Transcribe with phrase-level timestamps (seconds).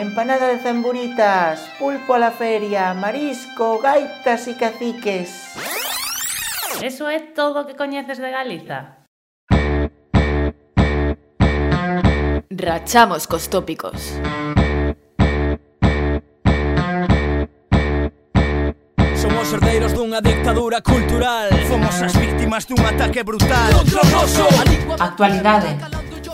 [0.00, 5.30] empanada de zamburitas, pulpo a la feria, marisco, gaitas e caciques.
[6.82, 9.06] Eso é todo o que coñeces de Galiza.
[12.50, 14.20] Rachamos cos tópicos.
[19.16, 23.72] Somos herdeiros dunha dictadura cultural Fomos as víctimas dun ataque brutal
[25.00, 25.76] Actualidade,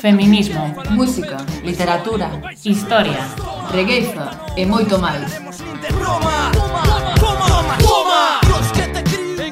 [0.00, 2.28] feminismo, música, literatura,
[2.64, 5.30] historia regueiza e moito máis.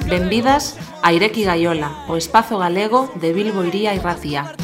[0.07, 4.55] Benvidas a Ireki Gaiola, o espazo galego de Bilbo Iría e Racía.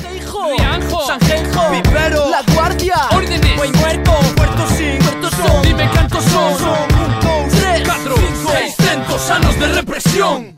[0.46, 6.58] Rianjo, Sanjenjo, Vivero, La Guardia, Órdenes, Buen Muerto, Puerto Sin, Puerto Son, Dime cantos son,
[6.58, 10.56] son, un, dos, tres, cuatro, cinco, seiscientos anos de represión.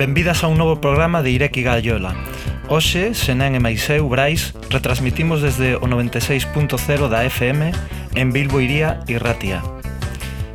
[0.00, 2.14] Benvidas a un novo programa de Ireki Gaiola.
[2.72, 6.72] Hoxe, Senén e máis eu, Brais, retransmitimos desde o 96.0
[7.12, 7.68] da FM
[8.16, 9.60] en Bilbo Iría e Ratia.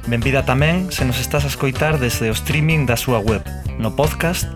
[0.09, 3.45] Benvida tamén se nos estás a escoitar desde o streaming da súa web,
[3.77, 4.49] no podcast,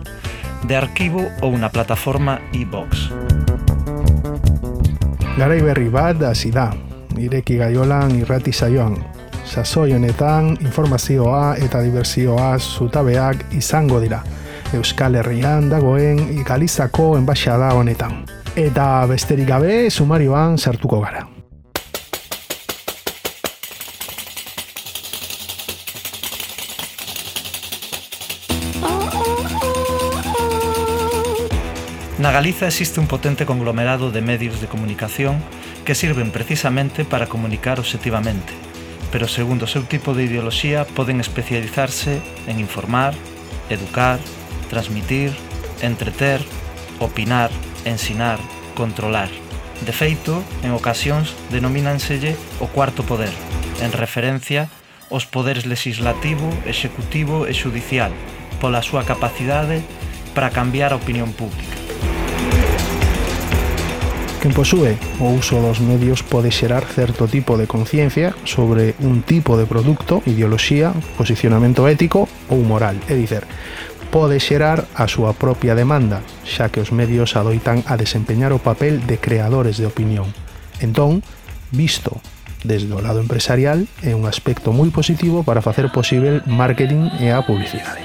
[0.66, 3.14] de arquivo ou na plataforma iVox.
[5.38, 6.34] Garai berri bat da.
[7.14, 8.98] Ireki gaiolan irrati saioan.
[9.46, 14.26] Sasoi honetan informazioa eta diversioa zutabeak izango dira.
[14.72, 18.20] Euskal Herrian dagoen Galizako enbaixada honetan.
[18.54, 21.26] Eta besterik gabe sumarioan sartuko gara.
[32.20, 35.42] Na Galiza existe un potente conglomerado de medios de comunicación
[35.84, 38.52] que sirven precisamente para comunicar objetivamente,
[39.10, 43.14] pero segundo seu tipo de ideoloxía poden especializarse en informar,
[43.70, 44.20] educar,
[44.70, 45.34] transmitir,
[45.82, 46.40] entreter,
[47.00, 47.50] opinar,
[47.84, 48.38] ensinar,
[48.74, 49.28] controlar.
[49.84, 53.32] De feito, en ocasións denomínanselle o cuarto poder,
[53.82, 54.70] en referencia
[55.10, 58.14] aos poderes legislativo, executivo e judicial,
[58.62, 59.82] pola súa capacidade
[60.36, 61.80] para cambiar a opinión pública.
[64.40, 69.60] Quen posúe o uso dos medios pode xerar certo tipo de conciencia sobre un tipo
[69.60, 73.44] de produto, ideoloxía, posicionamento ético ou moral, é dicer,
[74.10, 79.06] pode xerar a súa propia demanda, xa que os medios adoitan a desempeñar o papel
[79.06, 80.34] de creadores de opinión.
[80.82, 81.22] Entón,
[81.70, 82.18] visto
[82.66, 87.40] desde o lado empresarial, é un aspecto moi positivo para facer posible marketing e a
[87.46, 88.02] publicidade.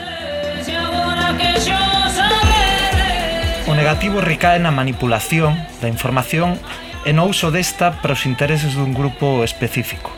[3.65, 6.61] O negativo recae na manipulación da información
[7.03, 10.13] e no uso desta para os intereses dun grupo específico.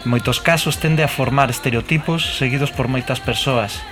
[0.00, 3.84] En moitos casos tende a formar estereotipos seguidos por moitas persoas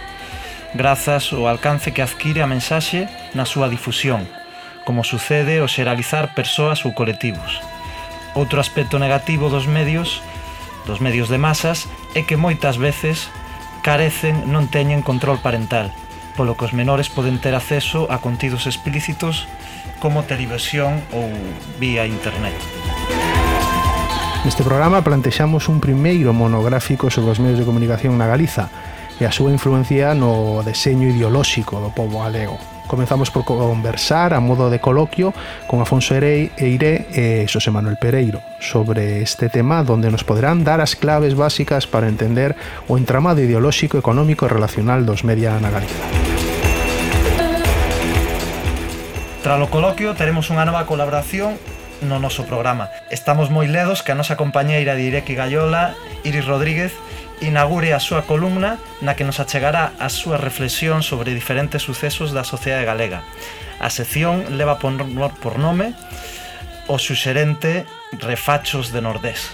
[0.75, 4.27] grazas ao alcance que adquire a mensaxe na súa difusión,
[4.83, 7.63] como sucede ao xeralizar persoas ou colectivos.
[8.35, 10.19] Outro aspecto negativo dos medios,
[10.85, 11.87] dos medios de masas,
[12.19, 13.31] é que moitas veces
[13.87, 15.95] carecen non teñen control parental,
[16.35, 19.47] polo que os menores poden ter acceso a contidos explícitos
[20.03, 21.31] como televisión ou
[21.79, 22.59] vía internet.
[24.45, 28.69] Neste programa plantexamos un primeiro monográfico sobre os medios de comunicación na Galiza,
[29.21, 32.59] e a súa influencia no deseño ideolóxico do povo galego.
[32.87, 35.33] Comenzamos por conversar a modo de coloquio
[35.67, 40.85] con Afonso Erei Eire e Xosé Manuel Pereiro sobre este tema donde nos poderán dar
[40.85, 42.55] as claves básicas para entender
[42.87, 46.05] o entramado ideolóxico, económico e relacional dos media na Galiza.
[49.41, 51.57] Tras o coloquio teremos unha nova colaboración
[52.05, 52.93] no noso programa.
[53.09, 56.93] Estamos moi ledos que a nosa compañeira de Ireki Gallola, Iris Rodríguez,
[57.45, 62.43] inaugure a súa columna na que nos achegará a súa reflexión sobre diferentes sucesos da
[62.43, 63.23] sociedade galega.
[63.79, 64.97] A sección leva por,
[65.45, 65.93] por nome
[66.89, 67.85] o suxerente
[68.17, 69.53] Refachos de Nordés.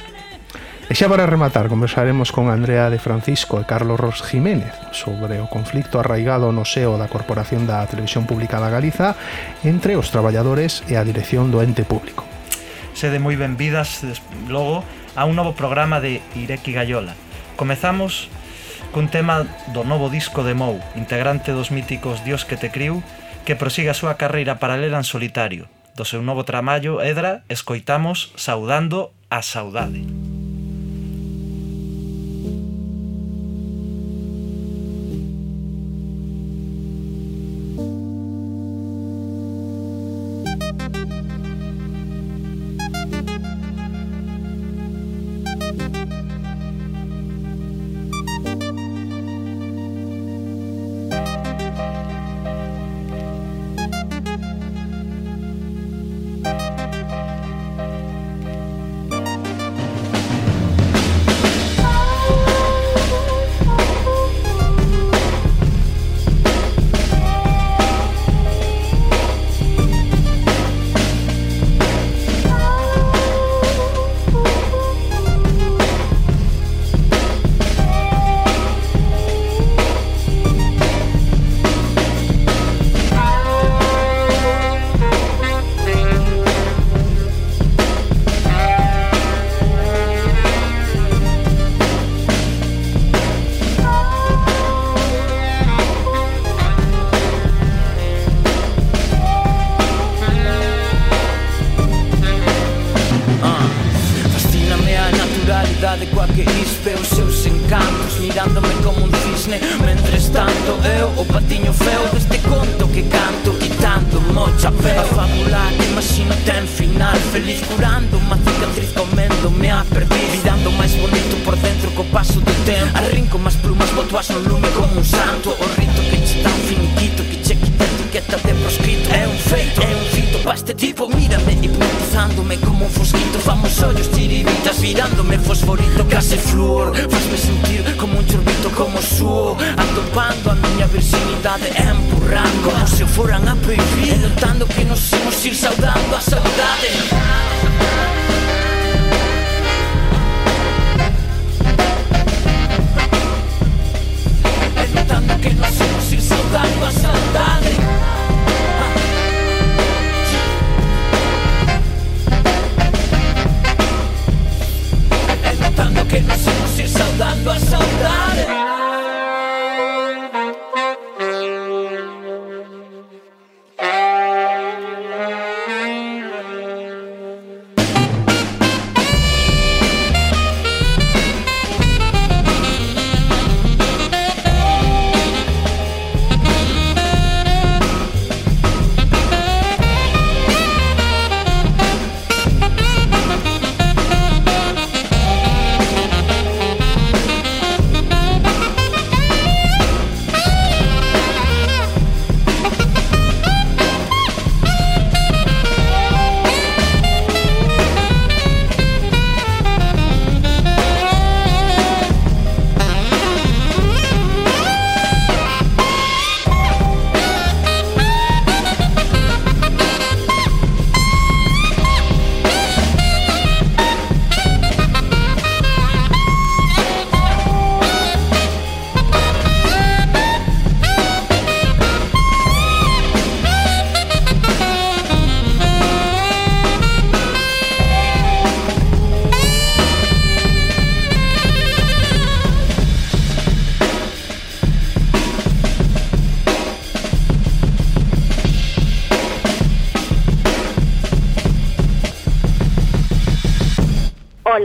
[0.91, 5.47] E xa para rematar, conversaremos con Andrea de Francisco e Carlos Ros Jiménez sobre o
[5.47, 9.15] conflicto arraigado no seo da Corporación da Televisión Pública da Galiza
[9.63, 12.27] entre os traballadores e a dirección do ente público.
[12.91, 14.03] Sede moi benvidas,
[14.51, 14.83] logo,
[15.15, 17.15] a un novo programa de Ireki Gallola.
[17.61, 18.33] Comezamos
[18.89, 19.45] cun tema
[19.77, 23.05] do novo disco de Mou, integrante dos míticos Dios que te criu,
[23.45, 25.69] que prosiga a súa carreira paralela en solitario.
[25.93, 30.09] Do seu novo tramallo, Edra, escoitamos Saudando a Saudade.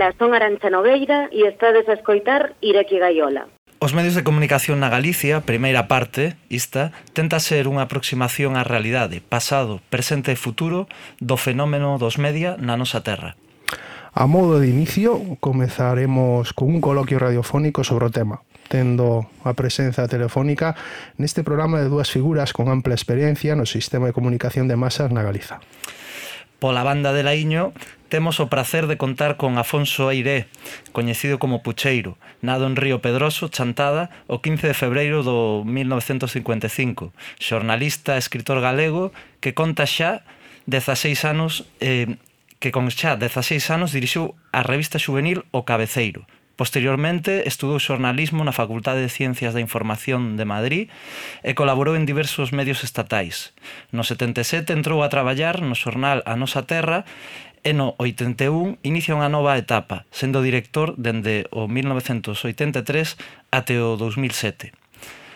[0.06, 3.50] Ola, son Arancha Nogueira e estades a escoitar Ireki Gaiola.
[3.82, 9.18] Os medios de comunicación na Galicia, primeira parte, ista, tenta ser unha aproximación á realidade,
[9.18, 10.86] pasado, presente e futuro
[11.18, 13.34] do fenómeno dos media na nosa terra.
[14.14, 20.06] A modo de inicio, comezaremos con un coloquio radiofónico sobre o tema, tendo a presenza
[20.06, 20.78] telefónica
[21.18, 25.26] neste programa de dúas figuras con ampla experiencia no sistema de comunicación de masas na
[25.26, 25.66] Galiza.
[26.66, 27.78] Pola banda de Laíño
[28.10, 30.50] temos o prazer de contar con Afonso Airé,
[30.98, 38.18] coñecido como Pucheiro, nado en Río Pedroso, Chantada, o 15 de febreiro do 1955, xornalista
[38.18, 39.14] e escritor galego
[39.46, 40.26] que conta xa
[40.66, 42.18] 16 anos eh,
[42.58, 48.56] que con xa 16 anos dirixiu a revista juvenil O Cabeceiro, Posteriormente estudou xornalismo na
[48.56, 50.88] Facultade de Ciencias da Información de Madrid
[51.44, 53.52] e colaborou en diversos medios estatais.
[53.92, 57.04] No 77 entrou a traballar no xornal A Nosa Terra
[57.66, 63.20] e no 81 inicia unha nova etapa, sendo director dende o 1983
[63.52, 64.72] até o 2007.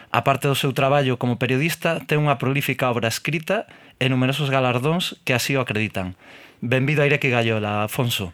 [0.09, 3.67] A parte do seu traballo como periodista, ten unha prolífica obra escrita
[3.99, 6.15] e numerosos galardóns que así o acreditan.
[6.63, 8.31] Benvido a Ireki Gallola, Afonso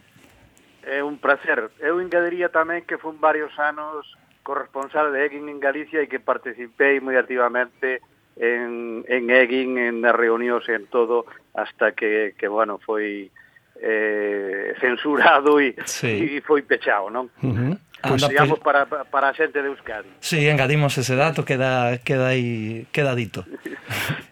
[0.86, 1.70] é un placer.
[1.82, 4.06] Eu engadiría tamén que fun varios anos
[4.46, 7.98] corresponsal de EGIN en Galicia e que participei moi activamente
[8.38, 11.26] en, en EGIN, en as reunións en todo,
[11.58, 13.34] hasta que, que bueno, foi
[13.82, 16.38] eh, censurado e, sí.
[16.38, 17.26] e foi pechado, non?
[17.42, 17.74] Uh -huh.
[18.02, 20.08] Pois digamos ah, para, para a xente de Euskadi.
[20.20, 23.44] Sí, engadimos ese dato, queda, queda, aí, queda dito.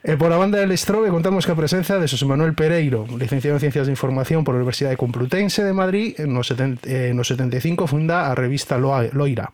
[0.04, 3.56] Eh, e pola banda del Estrobe contamos que a presenza de Xosé Manuel Pereiro, licenciado
[3.56, 7.86] en Ciencias de Información por a Universidade Complutense de Madrid, no, 70, eh, no 75
[7.86, 9.48] funda a revista Loa, Loira.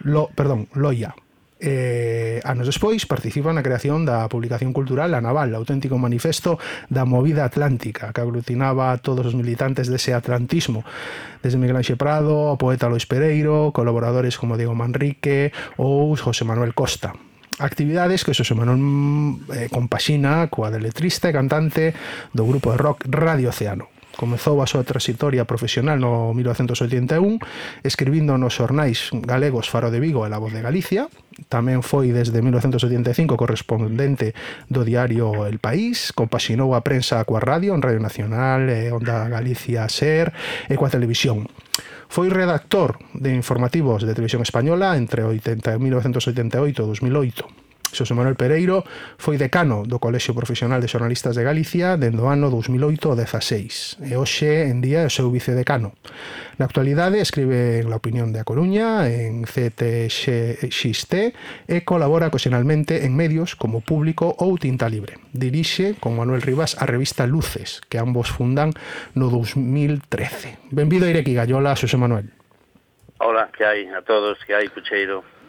[0.00, 1.14] Lo, perdón, Loia
[1.62, 6.58] eh, anos despois participa na creación da publicación cultural La Naval, auténtico manifesto
[6.90, 10.82] da movida atlántica que aglutinaba a todos os militantes dese atlantismo.
[11.38, 16.74] Desde Miguel Anxe Prado, o poeta Lois Pereiro colaboradores como Diego Manrique ou José Manuel
[16.74, 17.14] Costa.
[17.62, 18.82] Actividades que Xosé Manuel
[19.54, 21.94] eh, compaxina coa de letrista e cantante
[22.34, 23.91] do grupo de rock Radio Oceano.
[24.16, 27.40] Comezou a súa transitoria profesional no 1981
[27.80, 31.08] escribindo nos xornais galegos Faro de Vigo e La Voz de Galicia.
[31.48, 34.36] Tamén foi desde 1985 correspondente
[34.68, 36.12] do diario El País.
[36.12, 40.36] Compaxinou a prensa coa radio en Radio Nacional, e Onda Galicia Ser
[40.68, 41.48] e coa televisión.
[42.12, 47.61] Foi redactor de informativos de Televisión Española entre 80, 1988 e 2008
[47.92, 48.82] Xosé Manuel Pereiro
[49.20, 54.00] foi decano do Colexio Profesional de Xornalistas de Galicia dende o ano 2008 ao 16
[54.08, 55.92] e hoxe en día é o seu vicedecano.
[56.56, 61.12] Na actualidade escribe en La Opinión de A Coruña, en CTXT
[61.68, 65.20] e colabora ocasionalmente en medios como Público ou Tinta Libre.
[65.36, 68.72] Dirixe con Manuel Rivas a revista Luces, que ambos fundan
[69.12, 70.72] no 2013.
[70.72, 72.32] Benvido a Irequi Gallola, Xosé Manuel.
[73.20, 75.41] Hola, que hai a todos, que hai, Cucheiro.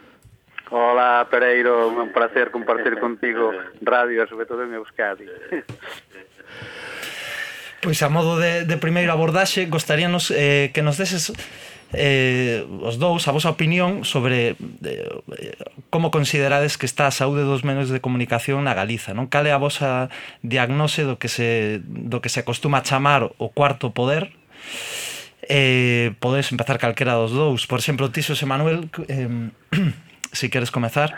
[0.70, 3.52] Hola, Pereiro, un placer compartir contigo
[3.82, 5.26] radio, sobre todo en Euskadi.
[7.82, 11.36] Pois a modo de, de primeiro abordaxe, gostaríanos eh, que nos deses
[11.92, 15.04] eh, os dous a vosa opinión sobre eh,
[15.92, 19.28] como considerades que está a saúde dos medios de comunicación na Galiza, non?
[19.28, 20.08] Cal é a vosa
[20.40, 24.32] diagnose do que se, do que se acostuma chamar o cuarto poder?
[25.44, 27.68] Eh, podes empezar calquera dos dous.
[27.68, 29.28] Por exemplo, ti, Xosé Manuel, eh,
[30.34, 31.14] si queres comezar.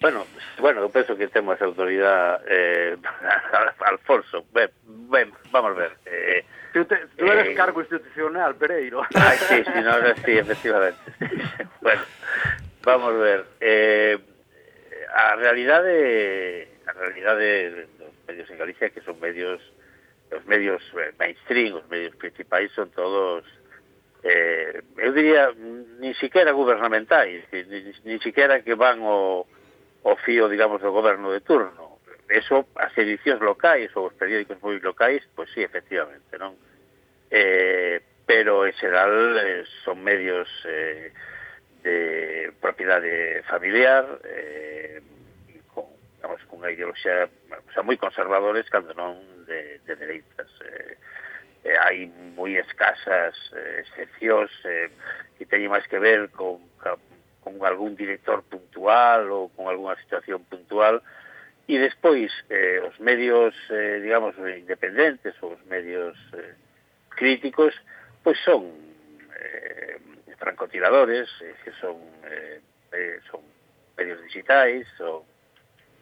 [0.00, 0.26] Bueno,
[0.58, 2.96] bueno, eu penso que temos a autoridade eh,
[3.86, 4.44] Alfonso.
[4.52, 5.96] Ben, ben, vamos ver.
[6.06, 9.02] Eh, tú, te, tú eres eh, cargo institucional, Pereiro.
[9.14, 9.94] Ay, sí, sí, no,
[10.26, 10.98] sí, efectivamente.
[11.80, 12.02] bueno,
[12.82, 13.46] vamos ver.
[13.60, 14.18] Eh,
[15.14, 19.60] a realidade a realidade dos medios en Galicia que son medios
[20.32, 23.44] os medios eh, mainstream, os medios principais son todos
[24.22, 25.50] eh, eu diría
[25.98, 29.46] ni siquiera gubernamentais, ni, ni siquiera que van o,
[30.02, 31.98] o fío, digamos, do goberno de turno.
[32.28, 36.54] Eso, as edicións locais ou os periódicos moi locais, pois pues, sí, efectivamente, non?
[37.28, 41.10] Eh, pero, en xeral, eh, son medios eh,
[41.82, 45.02] de propiedade familiar, eh,
[45.74, 49.18] con, digamos, cunha ideoloxía o sea, moi conservadores cando non
[49.50, 50.48] de, de dereitas.
[50.62, 50.94] Eh,
[51.64, 54.90] eh, hai moi escasas eh, excepcións eh,
[55.38, 56.58] que teñen máis que ver con,
[57.42, 61.02] con algún director puntual ou con algunha situación puntual.
[61.70, 66.54] E despois eh, os medios eh, digamos independentes ou os medios eh,
[67.14, 67.74] críticos
[68.22, 68.66] pois son
[69.38, 69.98] eh,
[70.38, 72.58] francotiradores eh, que son eh,
[72.92, 73.42] eh, son
[73.96, 75.22] medios digitais ou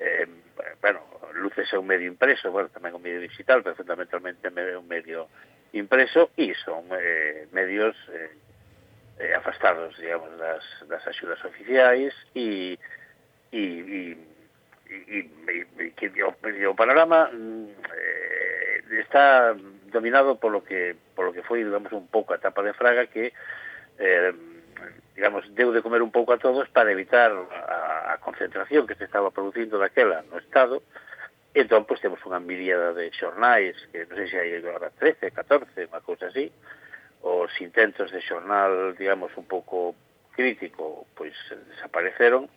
[0.01, 0.25] eh,
[0.61, 1.01] Eh, bueno,
[1.35, 5.29] Luces é un medio impreso, bueno, tamén un medio digital, pero fundamentalmente é un medio
[5.73, 8.31] impreso e son eh, medios eh,
[9.21, 12.79] eh, afastados, digamos, das, das axudas oficiais e
[13.53, 14.17] e, e,
[14.87, 15.19] e,
[15.79, 19.55] e que o, o panorama mm, eh, está
[19.91, 23.33] dominado polo que polo que foi, digamos, un pouco a etapa de Fraga que
[23.99, 24.33] eh,
[25.15, 29.05] digamos, deu de comer un pouco a todos para evitar a, a concentración que se
[29.05, 30.83] estaba producindo daquela no Estado,
[31.53, 35.91] entón, pois, temos unha miríada de xornais, que non sei se hai agora 13, 14,
[35.91, 36.49] unha cousa así,
[37.21, 39.93] os intentos de xornal, digamos, un pouco
[40.33, 41.35] crítico, pois,
[41.75, 42.49] desapareceron,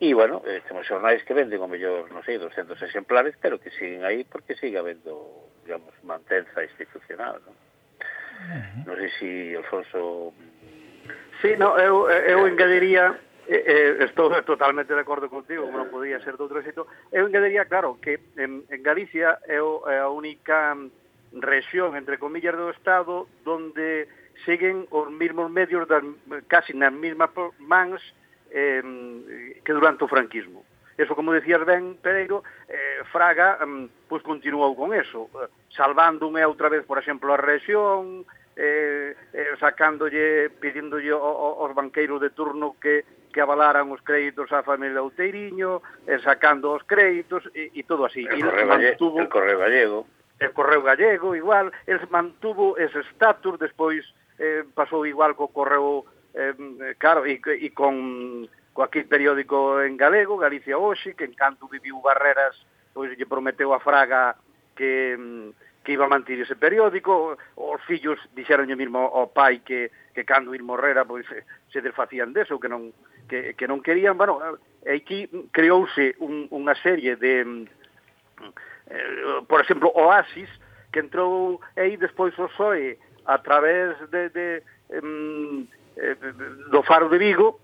[0.00, 3.70] E, bueno, eh, temos xornais que venden, o mellor, non sei, 200 exemplares, pero que
[3.70, 7.54] siguen aí porque sigue habendo, digamos, mantenza institucional, non?
[7.54, 8.90] Uh -huh.
[8.90, 10.34] Non sei se, Alfonso,
[11.42, 13.18] Sí, no, eu, eu engadiría
[13.48, 16.88] eh, estou totalmente de acordo contigo, como non podía ser de outro xeito.
[17.12, 20.76] Eu engadiría, claro, que en, en Galicia é a única
[21.34, 24.08] rexión, entre comillas, do Estado donde
[24.48, 26.02] seguen os mesmos medios das,
[26.48, 27.30] casi nas mesmas
[27.60, 28.00] mans
[28.50, 28.80] eh,
[29.64, 30.64] que durante o franquismo.
[30.96, 36.46] Eso, como decías ben, Pereiro, eh, Fraga eh, pois continuou con eso, eh, salvando unha
[36.46, 42.76] outra vez, por exemplo, a rexión, eh, eh, eh, sacándolle, pidíndolle aos banqueiros de turno
[42.80, 48.06] que, que avalaran os créditos á familia Outeiriño, eh, sacando os créditos e, e todo
[48.06, 48.22] así.
[48.22, 50.06] El correo, mantuvo, el correo gallego.
[50.38, 54.06] El correo gallego, igual, el mantuvo ese status, despois
[54.38, 56.54] eh, pasou igual co correo, eh,
[56.98, 62.02] claro, e, e con co aquí periódico en galego, Galicia Hoxe, que en canto viviu
[62.02, 62.58] Barreras,
[62.94, 64.34] pois lle prometeu a Fraga
[64.74, 69.92] que mm, que iba a mantir ese periódico, os fillos dixeronlle mesmo ao pai que,
[70.16, 71.28] que cando ir morrera pois,
[71.68, 72.90] se desfacían deso, que non,
[73.28, 74.40] que, que non querían, bueno,
[74.80, 77.68] e aquí creouse un, unha serie de,
[78.88, 80.48] eh, por exemplo, Oasis,
[80.88, 82.96] que entrou aí despois o SOE
[83.28, 84.48] a través de, de,
[85.02, 85.66] um,
[86.70, 87.60] do Faro de Vigo,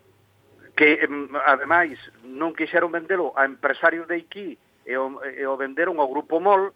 [0.77, 4.57] que, um, ademais, non quixeron vendelo a empresarios de aquí
[4.89, 6.73] e o, e o venderon ao Grupo MOL,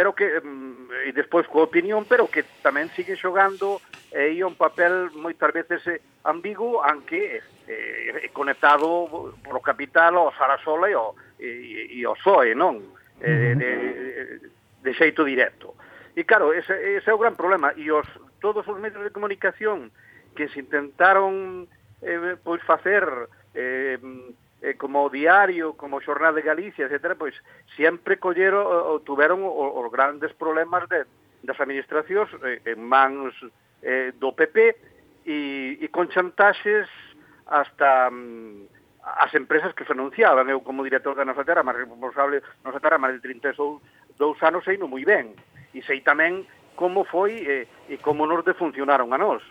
[0.00, 0.40] pero que
[1.04, 5.84] e despois coa opinión, pero que tamén sigue xogando e eh, un papel moitas veces
[6.24, 12.80] ambiguo, anque eh, conectado polo capital ao Sarasola e ao, e, e ao PSOE, non?
[13.20, 13.70] Eh, de,
[14.80, 15.76] de xeito directo.
[16.16, 17.76] E claro, ese, ese é o gran problema.
[17.76, 18.08] E os,
[18.40, 19.92] todos os medios de comunicación
[20.32, 21.68] que se intentaron
[22.00, 23.04] eh, pois facer
[23.52, 24.00] eh,
[24.62, 27.34] eh, como Diario, como Xornal de Galicia, etcétera, pois
[27.76, 31.04] sempre colleron ou tuveron os grandes problemas de,
[31.42, 33.32] das administracións eh, en mans
[33.82, 34.76] eh, do PP
[35.24, 36.88] e, e con chantaxes
[37.48, 38.68] hasta mm,
[39.02, 40.48] as empresas que se anunciaban.
[40.48, 43.80] Eu, como director da nosa terra, máis responsable da nosa terra, máis de 32
[44.44, 45.32] anos, sei non moi ben.
[45.72, 46.44] E sei tamén
[46.76, 49.42] como foi eh, e como nos defuncionaron a nós.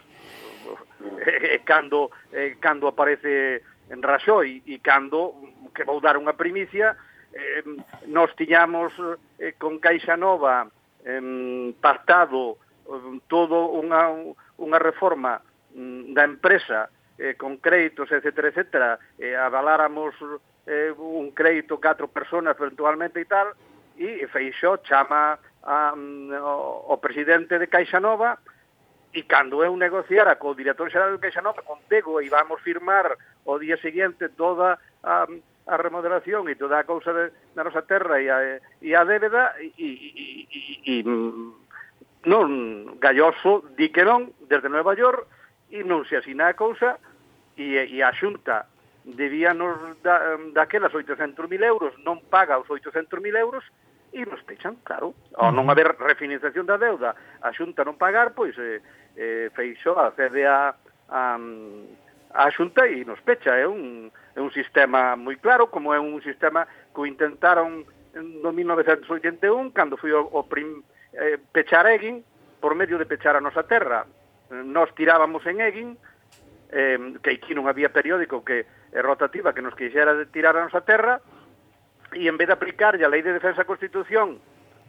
[1.25, 5.35] E, cando, eh, cando aparece en Raxoi e cando,
[5.73, 6.95] que vou dar unha primicia,
[7.33, 7.61] eh,
[8.09, 8.93] nos tiñamos
[9.37, 10.69] eh, con Caixa Nova
[11.05, 14.13] eh, pactado eh, todo unha,
[14.57, 15.41] unha reforma
[15.73, 18.63] mm, da empresa eh, con créditos, etc., etc.,
[19.19, 20.15] eh, avaláramos
[20.65, 23.53] eh, un crédito catro personas eventualmente e tal,
[23.99, 28.39] e Feixó chama a, um, o, o presidente de Caixa Nova,
[29.09, 31.21] E cando eu negociara co director xeral do
[31.65, 35.25] con contego e vamos firmar o día seguinte toda a,
[35.65, 39.57] a remodelación e toda a cousa de, da nosa terra e a, e a débeda
[39.57, 39.89] e, e,
[40.45, 45.25] e, e mm, non Galloso di que non desde Nueva York
[45.73, 47.01] e non se asina a cousa
[47.57, 48.69] e, e a xunta
[49.01, 53.09] debía nos da, mm, daquelas 800.000 euros non paga os 800.000
[53.41, 53.65] euros
[54.11, 55.13] e nos pechan, claro.
[55.37, 57.13] Ao non haber refinanciación da deuda,
[57.45, 58.81] a Xunta non pagar, pois eh,
[59.19, 60.73] eh, Feixó accede a,
[61.09, 61.37] a,
[62.31, 63.59] a xunta e nos pecha.
[63.59, 66.63] É un, é un sistema moi claro, como é un sistema
[66.95, 67.83] que intentaron
[68.15, 70.81] no 1981, cando foi o, o prim,
[71.13, 72.23] eh, pechar Egin,
[72.63, 74.07] por medio de pechar a nosa terra.
[74.49, 75.89] Nos tirábamos en Egin,
[76.71, 78.63] eh, que aquí non había periódico que
[78.95, 81.19] é rotativa que nos quixera de tirar a nosa terra,
[82.15, 84.41] e en vez de aplicar a Lei de Defensa da Constitución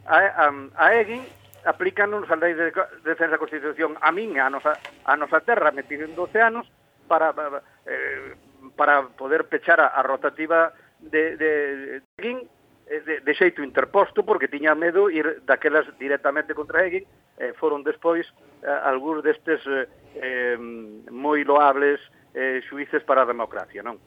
[0.07, 0.45] a, a,
[0.79, 1.21] a Egin,
[1.65, 5.83] aplícanos a lei de defensa da Constitución a min, a nosa, a nosa terra, me
[5.83, 6.65] piden 12 anos
[7.07, 8.35] para, para, eh,
[8.75, 12.47] para poder pechar a, a rotativa de, de, de Hegin
[12.87, 17.05] eh, de, de xeito interposto porque tiña medo ir daquelas directamente contra Egin,
[17.37, 18.27] eh, foron despois
[18.61, 20.57] eh, algúns destes eh, eh,
[21.09, 22.01] moi loables
[22.33, 23.97] eh, xuíces para a democracia, non?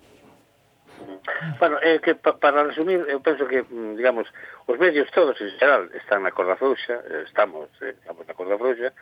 [1.58, 4.28] Bueno, é que pa, para resumir, eu penso que, mm, digamos,
[4.66, 8.58] os medios todos en xeral están na corda frouxa, eh, estamos, eh, estamos na corda
[8.58, 8.92] frouxa,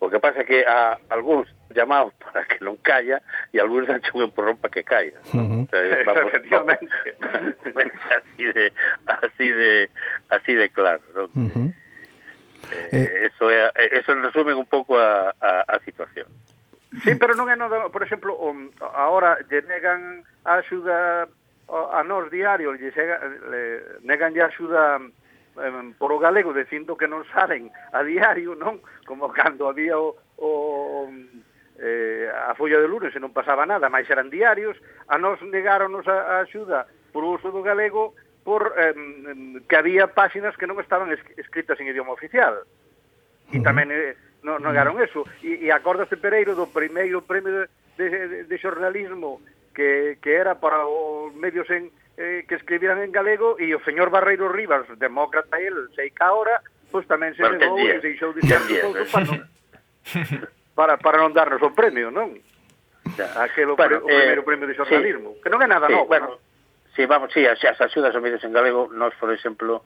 [0.00, 4.02] o que pasa é que a algúns llamados para que non calla e algúns dan
[4.14, 5.18] un empurrón para que caia.
[5.32, 5.62] Uh -huh.
[5.64, 7.08] o sea, vamos, Efectivamente.
[8.14, 8.72] Así, de,
[9.06, 9.90] así, de,
[10.28, 11.24] así de claro, ¿no?
[11.24, 11.68] Uh -huh.
[12.72, 16.26] eh, eh, eso, é, eso resume un pouco a, a, a situación.
[17.02, 21.26] Sí, pero non é nada, por exemplo, um, ahora lle negan a axuda
[21.68, 25.00] a nós diario lle, chega, le, negan lle axuda
[25.98, 28.82] por o galego dicindo que non salen a diario, non?
[29.06, 31.06] Como cando había o, o
[31.78, 34.74] eh, a folla de lunes e non pasaba nada, máis eran diarios,
[35.06, 38.94] a nós negáronos a, a axuda por o uso do galego por eh,
[39.70, 42.66] que había páxinas que non estaban es, escritas en idioma oficial.
[43.54, 45.22] E tamén eh, non negaron eso.
[45.40, 49.38] E, e acordaste Pereiro do primeiro premio de, de, de xornalismo
[49.74, 54.08] que, que era para os medios en, eh, que escribían en galego e o señor
[54.08, 58.40] Barreiro Rivas, demócrata el, sei que ahora, pois pues tamén se negou e deixou de
[58.46, 58.86] ser eh.
[59.10, 59.40] para, non,
[60.78, 62.38] para, para non darnos o premio, non?
[63.42, 65.94] Aquel bueno, pre, o primeiro eh, premio de xornalismo, sí, que non é nada sí,
[65.98, 66.06] novo.
[66.06, 66.42] Bueno, non?
[66.94, 69.82] Sí, vamos, sí, as, as axudas aos medios en galego, nós, por exemplo,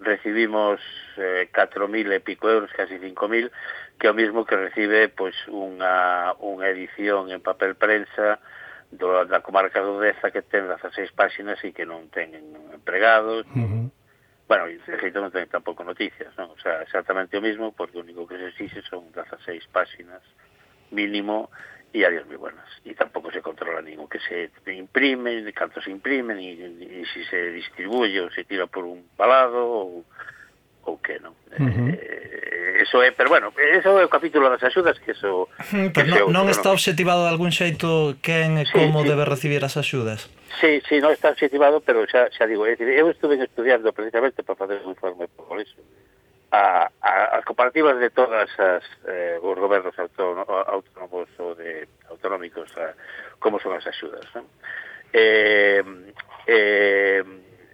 [0.00, 0.80] recibimos
[1.20, 3.52] eh, 4.000 e pico euros, casi 5.000,
[4.00, 8.40] que é o mismo que recibe pois, unha, unha edición en papel prensa
[8.92, 12.32] do, da comarca do Deza que ten 16 páxinas e que non ten
[12.72, 13.86] empregados, uh -huh.
[14.48, 16.52] bueno, e de feito non ten tampouco noticias, non?
[16.52, 20.24] O sea, exactamente o mismo, porque o único que se exixe son 16 páxinas
[20.90, 21.52] mínimo
[21.92, 22.68] e áreas moi buenas.
[22.84, 27.04] E tampouco se controla nin o que se imprime, canto se imprime, ni, ni, ni,
[27.08, 30.04] se se distribuye ou se tira por un balado ou
[30.88, 31.36] ou que non.
[31.52, 31.92] Uh -huh.
[31.92, 35.48] eh, eso é, pero bueno, eso é o capítulo das axudas que eso
[35.92, 39.08] que pero non, non está obxectivado de algún xeito quen e sí, como sí.
[39.12, 40.30] debe recibir as axudas.
[40.60, 44.40] Sí, sí, non está obxectivado, pero xa, xa digo, é dicir, eu estuve estudiando precisamente
[44.40, 45.76] para facer un informe por iso
[46.50, 52.96] a, a, as comparativas de todas as eh, os gobernos autónomos ou de autonómicos a,
[53.38, 54.48] como son as axudas, non?
[55.12, 55.84] Eh,
[56.48, 57.20] eh,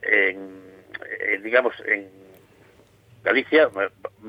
[0.02, 0.36] en,
[1.30, 2.23] en digamos en
[3.24, 3.72] Galicia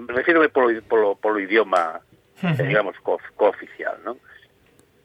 [0.08, 2.00] refírome polo, polo, polo idioma
[2.42, 4.18] eh, digamos co, cooficial non?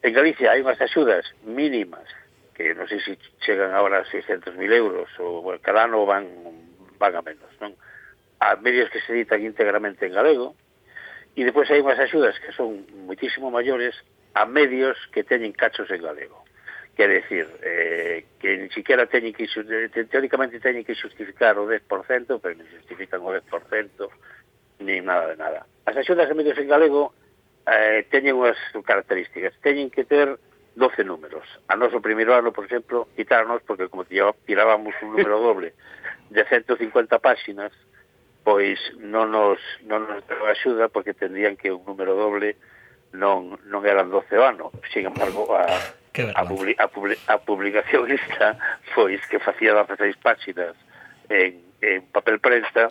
[0.00, 2.06] en Galicia hai unhas axudas mínimas
[2.54, 6.30] que non sei se chegan agora a 600.000 euros ou bueno, cada ano van
[6.96, 7.74] van a menos non?
[8.40, 10.54] a medios que se editan íntegramente en galego
[11.36, 13.94] E depois hai unhas axudas que son moitísimo maiores
[14.34, 16.39] a medios que teñen cachos en galego.
[17.00, 21.80] Quer decir, eh, que ni siquiera teñen que, eh, teóricamente teñen que justificar o 10%,
[22.44, 24.12] pero non justifican o 10%,
[24.84, 25.64] ni nada de nada.
[25.88, 27.16] As axudas de medios en galego
[27.64, 30.36] eh, teñen unhas características, teñen que ter
[30.76, 31.48] 12 números.
[31.72, 35.72] A noso primeiro ano, por exemplo, quitarnos, porque como tirábamos un número doble
[36.28, 37.72] de 150 páxinas,
[38.44, 39.56] pois non nos,
[39.88, 42.60] non nos axuda porque tendrían que un número doble
[43.16, 44.68] non, non eran 12 anos.
[44.92, 45.64] Sin embargo, a,
[46.12, 48.58] que a, publi a, publi a publicación esta
[48.94, 50.74] pois que facía 16 páxinas
[51.28, 52.90] en, en papel prensa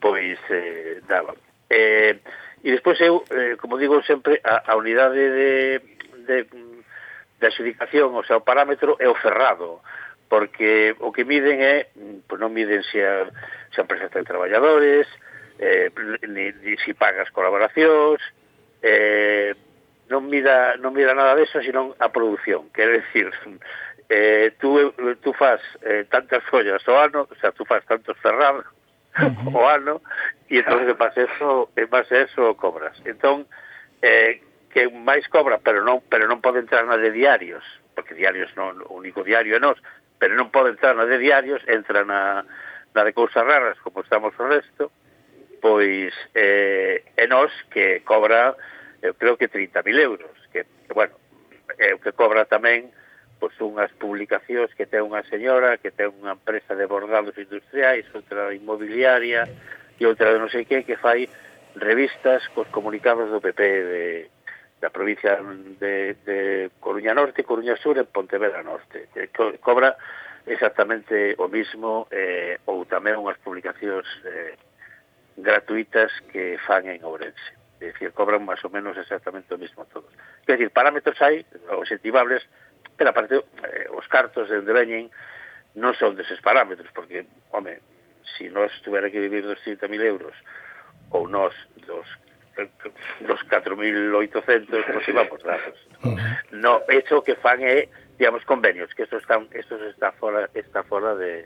[0.00, 1.34] pois eh, daba.
[1.70, 2.20] Eh,
[2.64, 5.80] e despois eu, eh, como digo sempre a, a unidade de,
[6.24, 6.36] de
[7.44, 9.84] de adjudicación, o sea, o parámetro é o ferrado,
[10.32, 11.92] porque o que miden é,
[12.24, 13.28] pois non miden se a,
[13.68, 15.04] se a empresa ten traballadores,
[15.60, 15.92] eh,
[16.24, 18.18] ni, ni si pagas colaboracións,
[18.80, 19.52] eh,
[20.08, 22.68] non mira, non mira nada deso, sino a produción.
[22.72, 23.30] Quer decir,
[24.08, 28.66] eh, tú, tú faz eh, tantas follas o ano, o sea, tú faz tantos ferrados
[29.18, 29.54] uh -huh.
[29.54, 30.02] o ano,
[30.48, 32.96] e entón en base a eso, en base a eso cobras.
[33.04, 33.46] Entón,
[34.02, 34.42] eh,
[34.74, 37.62] que máis cobra, pero non, pero non pode entrar na de diarios,
[37.94, 39.78] porque diarios non, o único diario é nos,
[40.18, 42.42] pero non pode entrar na de diarios, entra na,
[42.90, 44.90] na de cousas raras, como estamos o resto,
[45.62, 48.58] pois eh, é nos que cobra
[49.04, 51.12] eu creo que 30.000 euros, que, que bueno,
[51.76, 52.88] é o que cobra tamén
[53.36, 58.56] pois unhas publicacións que ten unha señora, que ten unha empresa de bordados industriais, outra
[58.56, 59.44] inmobiliaria
[60.00, 61.28] e outra de non sei que, que fai
[61.76, 64.04] revistas cos comunicados do PP de,
[64.80, 65.36] da provincia
[65.76, 66.38] de, de
[66.80, 69.12] Coruña Norte, Coruña Sur e Pontevedra Norte.
[69.36, 69.92] Co, cobra
[70.48, 74.56] exactamente o mismo eh, ou tamén unhas publicacións eh,
[75.36, 80.12] gratuitas que fan en Ourense es decir, cobran más o menos exactamente o mismo todos.
[80.40, 82.46] Es decir, parámetros hai objetivables,
[82.96, 85.10] pero aparte eh, os cartos de Dreñen
[85.74, 87.82] non son deses parámetros, porque, home,
[88.38, 90.34] si nós tuvera que vivir dos 30.000 euros
[91.10, 91.52] ou nós
[91.86, 92.06] dos
[93.26, 95.78] dos 4.800 pois íbamos dados.
[96.52, 101.14] No, eso que fan é, digamos, convenios, que estos está, esto está fora, está fora
[101.16, 101.44] de,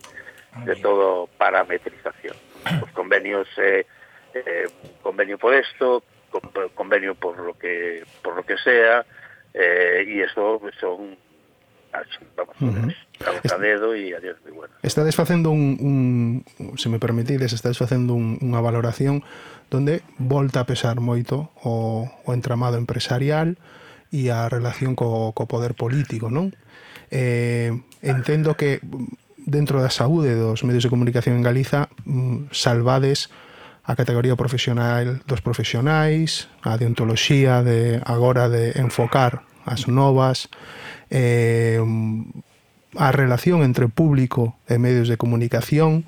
[0.65, 2.37] de todo parametrización.
[2.83, 3.87] Os convenios eh,
[4.35, 4.69] eh,
[5.03, 6.03] convenio por esto,
[6.75, 9.05] convenio por lo que por lo que sea
[9.55, 11.17] eh, y eso son
[12.37, 13.55] vamos uh -huh.
[13.55, 14.73] a dedo e adiós moi bueno.
[14.85, 19.25] Estades facendo un, un se me permitides, estades facendo un, unha valoración
[19.73, 23.57] donde volta a pesar moito o, o entramado empresarial
[24.13, 26.53] e a relación co, co poder político, non?
[27.11, 27.73] Eh,
[28.05, 28.85] entendo que
[29.49, 33.33] dentro da saúde dos medios de comunicación en Galiza mm, salvades
[33.89, 40.53] a categoría profesional dos profesionais, a deontoloxía de agora de enfocar as novas,
[41.09, 41.81] eh,
[43.01, 46.05] a relación entre público e medios de comunicación,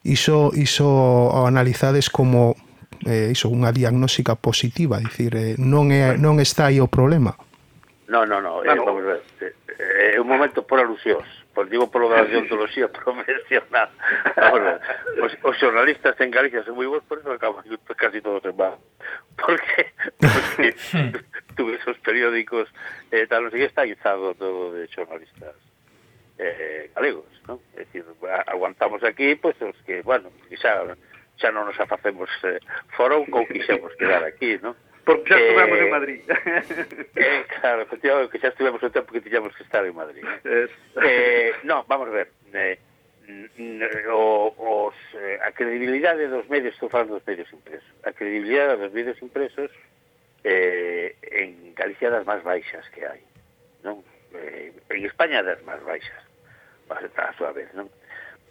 [0.00, 2.56] iso, iso analizades como
[3.04, 7.36] eh, iso unha diagnóstica positiva, dicir, eh, non é non está aí o problema.
[8.08, 9.20] Non, non, non, eh, vamos ver.
[9.44, 13.90] Eh, eh, é un momento por alusións por, digo polo da deontoloxía profesional.
[14.38, 14.78] Ahora,
[15.18, 17.66] os, os xornalistas en Galicia son moi bons, por eso acaban
[17.98, 18.78] casi todos en van.
[19.38, 19.90] Porque,
[20.22, 20.74] porque
[21.58, 22.70] tuve esos periódicos,
[23.10, 25.58] eh, tal, non sei que está guisado todo de xornalistas
[26.38, 27.58] eh, galegos, non?
[27.74, 28.06] É dicir,
[28.46, 30.86] aguantamos aquí, pois, pues, os que, bueno, xa,
[31.42, 32.62] xa non nos afacemos eh,
[32.94, 34.78] foro ou quixemos quedar aquí, non?
[35.08, 36.20] Porque xa estivemos eh, en Madrid.
[37.16, 40.20] Eh, claro, efectivamente, que xa estivemos o tempo que tiñamos que estar en Madrid.
[40.44, 40.68] Eh,
[41.00, 42.28] eh no, vamos a ver.
[42.52, 42.76] Eh,
[44.12, 48.92] o, os, eh, a credibilidade dos medios, estou falando dos medios impresos, a credibilidade dos
[48.92, 49.72] medios impresos
[50.44, 53.20] eh, en Galicia das máis baixas que hai,
[53.84, 54.04] non?
[54.36, 56.20] Eh, en España das máis baixas,
[56.92, 57.88] a súa vez, non?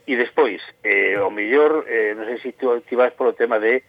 [0.05, 3.81] E despois, eh, o mellor, eh, non sei se tú activas polo tema de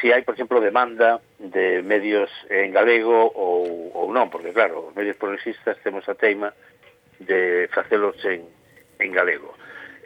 [0.00, 4.94] se hai, por exemplo, demanda de medios en galego ou, ou non, porque claro, os
[4.94, 6.54] medios progresistas temos a teima
[7.20, 8.48] de facelos en,
[8.98, 9.54] en galego.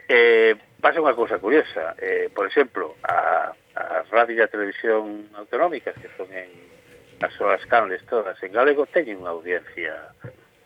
[0.07, 5.97] Eh, pasa unha cousa curiosa, eh, por exemplo, a, a radio e a televisión autonómicas
[5.97, 6.49] que son en
[7.23, 10.11] as súas canles todas en galego teñen unha audiencia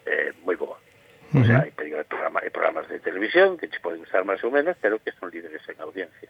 [0.09, 0.81] eh, moi boa.
[1.29, 1.69] O sea, hai
[2.09, 5.29] programas, hai programas de televisión que che poden gustar máis ou menos, pero que son
[5.29, 6.29] líderes en audiencia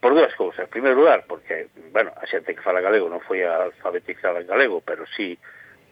[0.00, 0.64] por dúas cousas.
[0.64, 4.78] En primeiro lugar, porque, bueno, a xente que fala galego non foi alfabetizada en galego,
[4.80, 5.34] pero sí,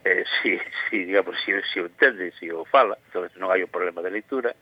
[0.07, 0.59] eh, sí,
[0.91, 4.15] sí digamos, si, si o entende, si o fala, entón non hai un problema de
[4.15, 4.55] leitura.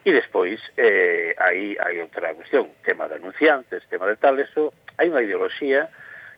[0.00, 5.08] E despois, eh, aí hai outra cuestión, tema de anunciantes, tema de tal, eso, hai
[5.08, 5.88] unha ideoloxía,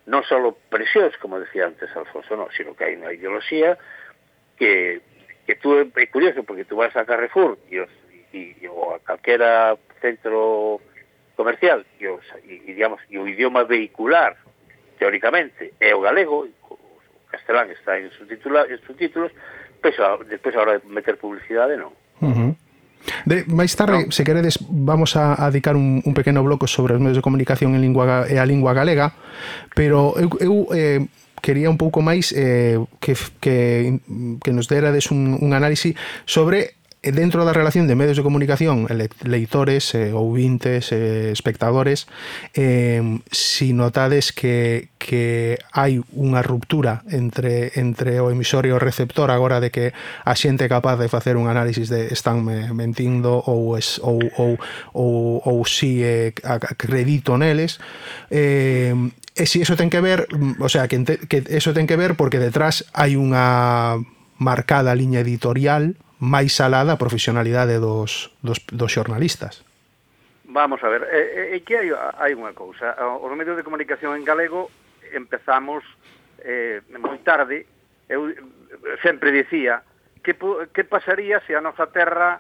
[0.07, 0.39] non só
[0.71, 3.79] presións, como decía antes Alfonso, non, sino que hai unha ideoloxía
[4.59, 5.03] que,
[5.47, 7.93] que tú, é curioso, porque tú vas a Carrefour e, os,
[8.35, 10.83] e, e, ou a calquera centro
[11.37, 14.37] comercial e, os, e, e, digamos, e o idioma vehicular
[14.99, 16.77] teóricamente é o galego o
[17.31, 19.33] castelán está en subtitula, en subtítulos
[19.83, 19.97] pois
[20.29, 21.93] despois a hora de meter publicidade non
[22.23, 22.53] uh -huh.
[23.27, 24.15] De, máis tarde, no.
[24.15, 27.75] se queredes, vamos a, a dedicar un, un pequeno bloco sobre os medios de comunicación
[27.75, 29.11] en lingua, e a lingua galega,
[29.75, 31.03] pero eu, eu eh,
[31.43, 33.99] quería un pouco máis eh, que, que,
[34.39, 38.87] que nos derades un, un análise sobre E dentro da relación de medios de comunicación,
[38.87, 42.07] eh, leitores, eh, ouvintes, eh, espectadores,
[42.55, 49.35] eh, si notades que, que hai unha ruptura entre, entre o emisor e o receptor
[49.35, 49.91] agora de que
[50.23, 54.55] a xente é capaz de facer un análisis de están mentindo ou, es, ou, ou,
[54.95, 57.83] ou, ou si eh, acredito neles,
[58.31, 58.95] eh,
[59.35, 62.15] e si eso ten que ver, mm, o sea, que, que eso ten que ver
[62.15, 63.99] porque detrás hai unha
[64.39, 69.67] marcada liña editorial máis alá da profesionalidade dos, dos, dos xornalistas.
[70.47, 72.95] Vamos a ver, é, é que hai, hai unha cousa.
[73.19, 74.71] Os medios de comunicación en galego
[75.11, 75.83] empezamos
[76.47, 77.67] eh, moi tarde.
[78.07, 78.31] Eu
[79.03, 79.83] sempre dicía
[80.23, 80.39] que,
[80.71, 82.39] que pasaría se a nosa terra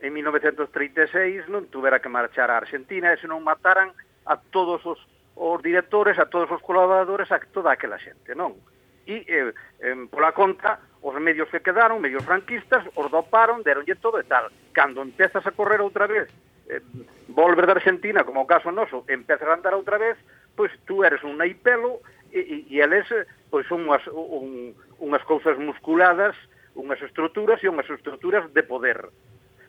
[0.00, 3.92] en 1936 non tuvera que marchar a Argentina e se non mataran
[4.24, 4.96] a todos os,
[5.36, 8.56] os directores, a todos os colaboradores, a toda aquela xente, non?
[9.04, 9.52] E, eh,
[9.84, 14.50] eh, pola conta, Os medios que quedaron, medios franquistas, os doparon, deronlle todo e tal.
[14.74, 16.26] Cando empezas a correr outra vez,
[16.68, 16.82] eh,
[17.28, 20.18] volver da Argentina, como o caso noso, empezas a andar outra vez,
[20.58, 22.02] pois tú eres un naipelo
[22.34, 26.34] e, e, e eles eh, pois son unhas, un, unhas cousas musculadas,
[26.74, 29.08] unhas estruturas e unhas estruturas de poder.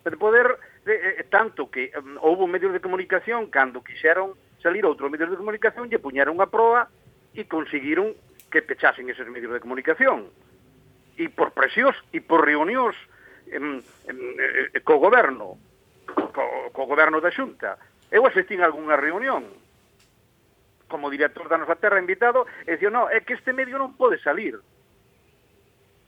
[0.02, 4.84] De poder de, eh, eh tanto que um, houve medios de comunicación cando quixeron salir
[4.84, 6.90] outros medios de comunicación lle puñeron a proa
[7.38, 8.18] e conseguiron
[8.50, 10.34] que pechasen eses medios de comunicación
[11.20, 12.96] e por presións e por reunións
[13.52, 14.20] em, em, em,
[14.72, 15.60] eh, co goberno,
[16.08, 17.76] co, co goberno da Xunta.
[18.08, 19.44] Eu asistín a algunha reunión
[20.88, 24.18] como director da nosa terra invitado e dixo, no, é que este medio non pode
[24.24, 24.58] salir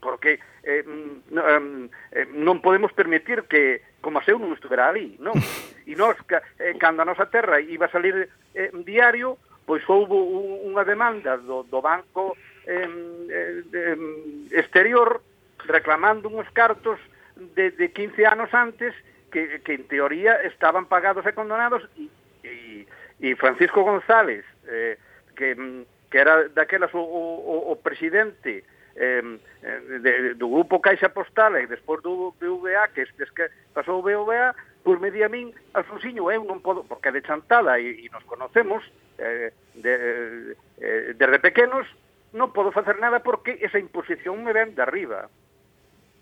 [0.02, 5.38] porque eh, mm, eh, non podemos permitir que como a seu non estuvera ali, non?
[5.90, 10.14] E nós, eh, cando a nosa terra iba a salir eh, diario, pois houve
[10.66, 13.98] unha demanda do, do Banco eh, eh,
[14.52, 15.22] exterior
[15.66, 17.00] reclamando uns cartos
[17.56, 18.94] de, de 15 anos antes
[19.32, 22.10] que, que en teoría estaban pagados e condonados e,
[22.44, 22.86] e,
[23.22, 24.98] e Francisco González eh,
[25.36, 25.56] que,
[26.10, 28.64] que era daquelas o, o, o presidente
[28.96, 29.24] eh,
[30.04, 34.54] de, do grupo Caixa Postal e despois do BVA que estes que pasou o BVA
[34.84, 38.10] por me di a min, Alfonsiño, eu non podo, porque é de chantada e, e
[38.10, 38.82] nos conocemos
[39.22, 41.86] eh, de, eh, desde pequenos,
[42.32, 45.28] non podo facer nada porque esa imposición me ven de arriba.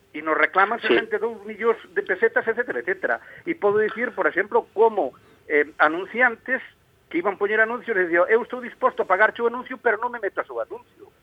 [0.09, 1.45] E nos reclaman 62 sí.
[1.45, 3.21] millóns de pesetas, etc, etc.
[3.45, 5.13] E podo dicir, por exemplo, como
[5.45, 6.65] eh, anunciantes
[7.09, 10.09] que iban poñer anuncios e dicían, eu estou disposto a pagar o anuncio, pero non
[10.09, 11.13] me meto a seu anuncio.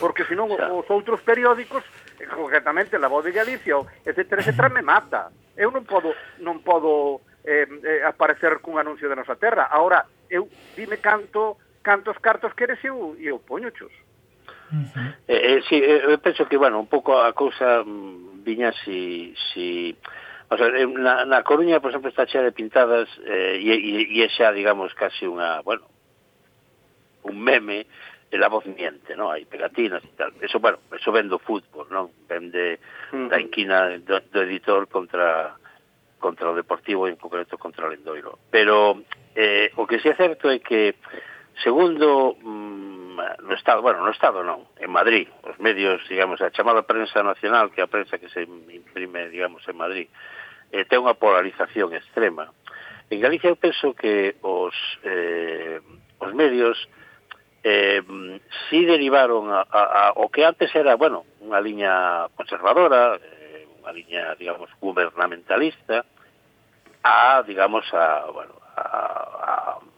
[0.00, 1.84] Porque senón os outros periódicos,
[2.16, 3.76] eh, concretamente La Voz de Galicia,
[4.08, 5.28] etc, etc, me mata.
[5.52, 9.68] Eu non podo, non podo eh, eh, aparecer cun anuncio de nosa terra.
[9.68, 13.92] Ahora, eu dime canto cantos cartos queres eu, eu poño chos.
[14.72, 15.08] Uh -huh.
[15.28, 19.32] eh, eh, sí, eh, eu penso que, bueno, un pouco a cousa mm, viña si,
[19.52, 19.96] si
[20.50, 23.74] O sea, eh, na, na Coruña, por exemplo, está chea de pintadas eh, e,
[24.08, 25.84] e, e xa, digamos, casi unha, bueno,
[27.28, 27.84] un meme
[28.30, 29.28] de la voz miente, ¿no?
[29.28, 30.32] Hai pegatinas e tal.
[30.40, 32.08] Eso, bueno, eso vende fútbol, non?
[32.24, 32.80] Vende
[33.12, 33.28] mm.
[33.28, 35.52] da inquina do, do editor contra
[36.18, 38.40] contra o Deportivo e en concreto contra o Lendoiro.
[38.50, 39.04] Pero
[39.36, 40.96] eh, o que sí é certo é que
[41.62, 46.86] Segundo, mm, no Estado, bueno, no Estado non, en Madrid, os medios, digamos, a chamada
[46.86, 50.06] prensa nacional, que é a prensa que se imprime, digamos, en Madrid,
[50.70, 52.54] eh, ten unha polarización extrema.
[53.10, 55.82] En Galicia eu penso que os, eh,
[56.22, 56.78] os medios
[57.66, 58.06] eh,
[58.70, 63.90] si derivaron a, a, a, o que antes era, bueno, unha liña conservadora, eh, unha
[63.90, 66.06] liña, digamos, gubernamentalista,
[67.02, 69.97] a, digamos, a, bueno, a, a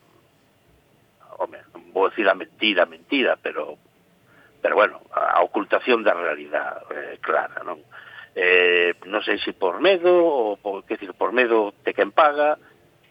[1.40, 1.64] home,
[1.96, 3.81] vou decir a mentira, mentira, pero
[4.61, 7.81] pero bueno, a ocultación da realidade eh, clara, non?
[8.37, 12.61] Eh, non sei se por medo ou por, que decir, por medo de quen paga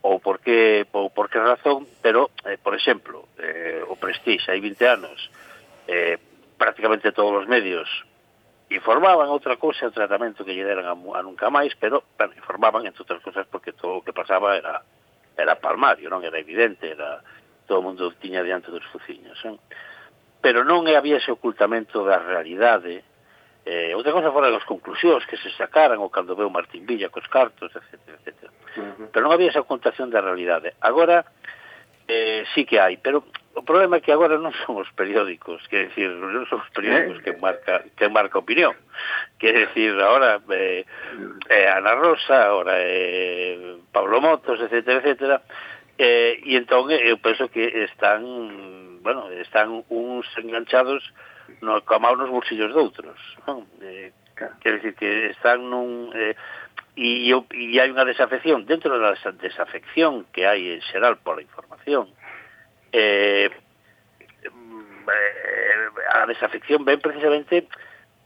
[0.06, 4.62] ou por que, por, por que razón, pero, eh, por exemplo, eh, o Prestige, hai
[4.62, 5.18] 20 anos,
[5.90, 6.16] eh,
[6.56, 7.90] prácticamente todos os medios
[8.70, 12.86] informaban outra cousa, o tratamento que lle deran a, a nunca máis, pero bueno, informaban,
[12.86, 14.86] entre outras cousas, porque todo o que pasaba era
[15.40, 17.26] era palmario, non era evidente, era
[17.70, 19.38] todo o mundo tiña diante dos fuciños.
[19.46, 19.54] Eh?
[20.42, 23.06] Pero non había ese ocultamento da realidade.
[23.62, 27.30] Eh, outra cosa foran as conclusións que se sacaran ou cando veu Martín Villa cos
[27.30, 27.94] cartos, etc.
[28.26, 28.50] etc.
[28.74, 29.08] Uh -huh.
[29.14, 30.74] Pero non había esa ocultación da realidade.
[30.82, 31.30] Agora,
[32.10, 35.94] eh, sí que hai, pero o problema é que agora non son os periódicos, quer
[35.94, 37.24] decir, non son os periódicos eh.
[37.30, 38.74] que marca que marca opinión.
[39.38, 40.90] Quer decir, agora eh,
[41.54, 45.38] eh Ana Rosa, agora eh, Pablo Motos, etcétera, etcétera,
[46.00, 48.24] Eh, e entón eu eh, penso que están,
[49.04, 51.04] bueno, están uns enganchados
[51.60, 53.68] no, coa nos bolsillos doutros, non?
[53.84, 54.56] Eh, claro.
[54.64, 56.40] quer dizer que están nun eh,
[56.96, 59.12] e, e hai unha desafección dentro da
[59.44, 62.08] desafección que hai en xeral pola información
[62.96, 63.52] eh,
[64.48, 67.68] mm, eh, a desafección ven precisamente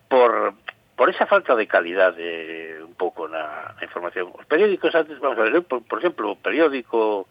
[0.06, 0.54] por
[0.94, 4.30] por esa falta de calidade un pouco na, na información.
[4.38, 7.26] Os periódicos antes, vamos a ver, por, por exemplo, o periódico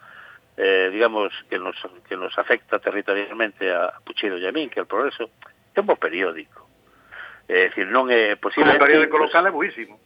[0.56, 1.76] eh, digamos, que nos,
[2.08, 5.30] que nos afecta territorialmente a Puchero e a min, que é o Progreso,
[5.72, 6.68] é un bo periódico.
[7.48, 8.76] É dicir, non é posible...
[8.76, 9.96] O periódico pues, local é buísimo.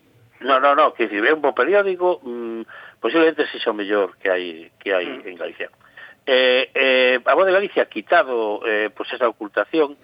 [0.40, 2.62] No, no, no, que dicir, é un bo periódico, mm,
[3.02, 5.26] posiblemente sexa o mellor que hai que hai mm.
[5.26, 5.68] en Galicia.
[6.26, 9.98] Eh, eh, a Voz de Galicia ha quitado eh, pues esa ocultación,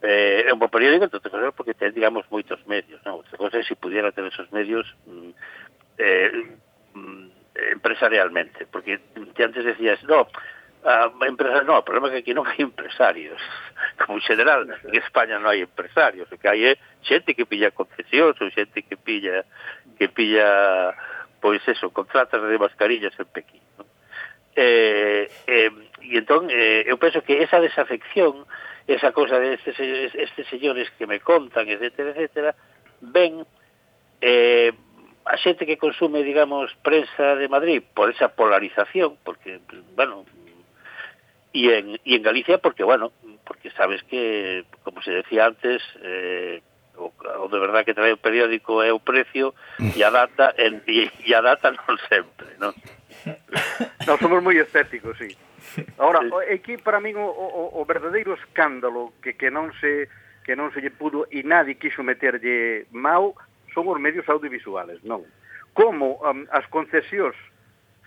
[0.00, 3.20] eh, é un bo periódico, entre cosas, porque ten, digamos, moitos medios, non?
[3.20, 5.32] Outra cosa é se si pudiera ter esos medios mm,
[6.00, 6.32] eh,
[6.96, 9.00] mm, empresarialmente, porque
[9.38, 10.28] antes decías, no,
[10.84, 13.40] a empresa no, o problema é que aquí non hai empresarios,
[14.04, 17.72] como en general, en España non hai empresarios, o que hai é xente que pilla
[17.72, 19.48] concesións, ou xente que pilla,
[19.96, 20.92] que pilla,
[21.40, 23.64] pois eso, contratas de mascarillas en Pekín.
[23.80, 23.88] Non?
[24.54, 25.72] Eh, eh,
[26.04, 28.44] e entón, eh, eu penso que esa desafección,
[28.84, 29.80] esa cosa de estes,
[30.12, 32.52] estes señores que me contan, etcétera, etcétera,
[33.00, 33.40] ven
[34.20, 34.76] eh,
[35.24, 39.60] a xente que consume, digamos, prensa de Madrid por esa polarización, porque,
[39.96, 40.24] bueno,
[41.52, 43.12] y en, y en Galicia porque, bueno,
[43.46, 46.60] porque sabes que, como se decía antes, eh,
[46.96, 50.82] o, o de verdad que trae o periódico é o precio e a data en,
[50.86, 52.74] e, e a data non sempre, non?
[54.06, 55.34] Nós somos moi estéticos, sí.
[55.98, 60.06] Ahora, é que para min o, o, o verdadeiro escándalo que, que non se
[60.44, 63.34] que non se lle pudo e nadie quiso meterlle mau
[63.74, 65.26] son os medios audiovisuales, non.
[65.74, 67.34] Como um, as concesións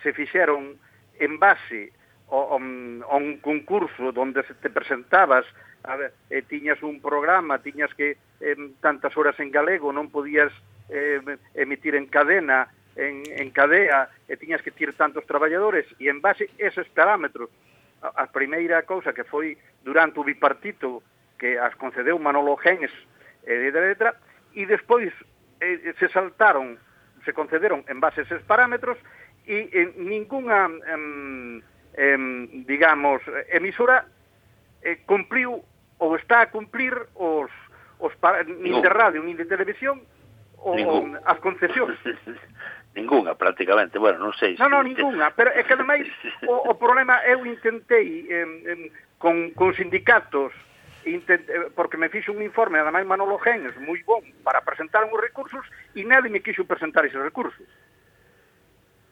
[0.01, 0.79] se fixeron
[1.19, 1.91] en base
[2.31, 5.45] a un, um, a un concurso onde se te presentabas
[5.83, 10.51] a ver, e tiñas un programa, tiñas que em, tantas horas en galego, non podías
[10.91, 11.21] eh,
[11.55, 12.67] emitir en cadena,
[12.99, 17.47] en, en cadea, e tiñas que tir tantos traballadores, e en base a esos parámetros,
[18.03, 19.55] a, a primeira cousa que foi
[19.87, 20.99] durante o bipartito
[21.39, 22.91] que as concedeu Manolo Gens,
[23.47, 24.11] e etc,
[24.51, 25.13] e despois
[25.59, 26.77] eh, se saltaron,
[27.25, 28.97] se concederon en base a eses parámetros
[29.47, 31.63] e en ninguna, em,
[31.95, 34.05] em, digamos, emisora
[34.83, 35.63] eh, cumpriu
[35.97, 37.49] ou está a cumplir os,
[37.99, 38.81] os para, nin no.
[38.81, 40.03] de radio, nin de televisión,
[40.61, 40.75] o,
[41.25, 41.97] as concesións.
[42.97, 43.97] ninguna, prácticamente.
[43.97, 44.57] Bueno, non sei.
[44.57, 45.33] Non, non, ninguna.
[45.33, 46.05] Pero é que, ademais,
[46.51, 50.53] o, o problema eu intentei eh, eh, con, con sindicatos
[51.09, 55.19] intenté, eh, porque me fixo un informe, ademais Manolo Genes, moi bon, para presentar uns
[55.19, 55.63] recursos,
[55.95, 57.67] e nadie me quixo presentar esos recursos.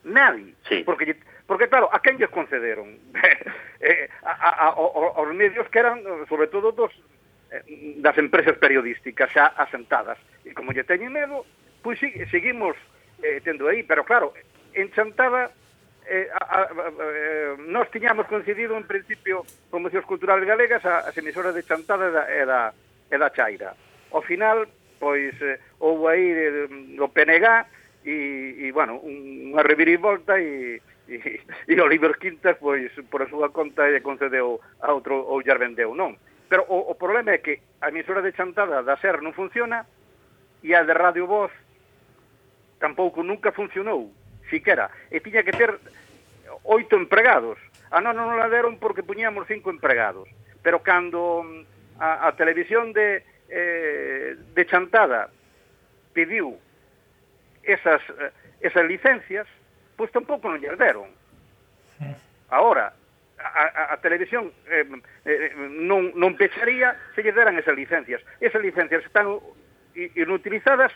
[0.06, 0.54] Nadie.
[0.70, 0.84] Sí.
[0.86, 1.18] Porque,
[1.48, 3.00] porque claro, a quen lles concederon?
[3.86, 6.92] Eh, eh, a, a, a, aos medios que eran, sobre todo, dos,
[7.52, 10.18] eh, das empresas periodísticas xa asentadas.
[10.42, 11.46] E como lle teñen medo,
[11.86, 12.74] pois pues, seguimos
[13.22, 13.84] eh, tendo aí.
[13.84, 14.34] Pero claro,
[14.74, 15.52] en Chantada
[16.08, 21.66] eh, a, a, eh, nós tiñamos concedido en principio promocións culturales galegas ás emisoras de
[21.66, 22.60] Chantada e da, e da,
[23.12, 23.74] e da Chaira.
[24.14, 24.70] Ao final,
[25.02, 27.46] pois, eh, houve aí eh, mm, o PNG
[28.06, 31.42] e, e bueno, un, unha revirivolta e, e,
[31.72, 35.98] e Oliver Quintas, pois, por a súa conta, lle concedeu a outro ou lle vendeu,
[35.98, 36.18] non?
[36.46, 39.90] Pero o, o problema é que a emisora de Chantada da SER non funciona
[40.62, 41.50] e a de Radio Voz
[42.78, 44.14] tampouco nunca funcionou
[44.50, 45.74] siquera, e tiña que ter
[46.64, 47.58] oito empregados.
[47.92, 50.28] Ah, a non non la deron porque puñamos cinco empregados.
[50.66, 55.30] Pero cando mm, a, a televisión de, eh, de Chantada
[56.14, 56.58] pediu
[57.64, 58.32] esas, eh,
[58.62, 59.48] esas licencias,
[59.96, 61.10] pois tampouco non lle deron.
[62.50, 62.94] Ahora,
[63.40, 64.86] a, a, a televisión eh,
[65.26, 68.22] eh, non, non pecharía se lle deran esas licencias.
[68.40, 69.40] Esas licencias están
[69.96, 70.92] inutilizadas,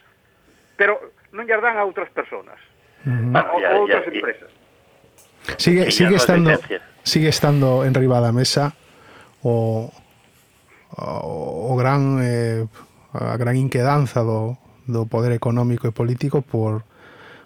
[0.75, 2.57] pero non lle dan a outras personas.
[3.05, 3.55] Uh ah, -huh.
[3.55, 4.49] o, ya, outras ya, empresas.
[5.57, 6.51] Sigue, sigue estando
[7.03, 8.75] sigue estando en riba da mesa
[9.41, 9.91] o,
[10.93, 12.67] o, o gran eh,
[13.13, 16.85] a gran inquedanza do, do poder económico e político por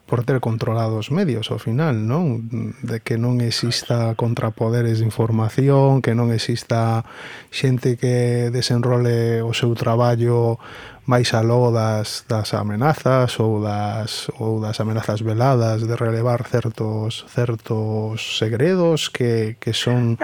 [0.05, 2.43] por ter controlado os medios ao final, non?
[2.83, 7.07] De que non exista contrapoderes de información, que non exista
[7.49, 10.59] xente que desenrole o seu traballo
[11.07, 18.39] máis aló das, das amenazas ou das, ou das amenazas veladas de relevar certos certos
[18.39, 20.15] segredos que, que son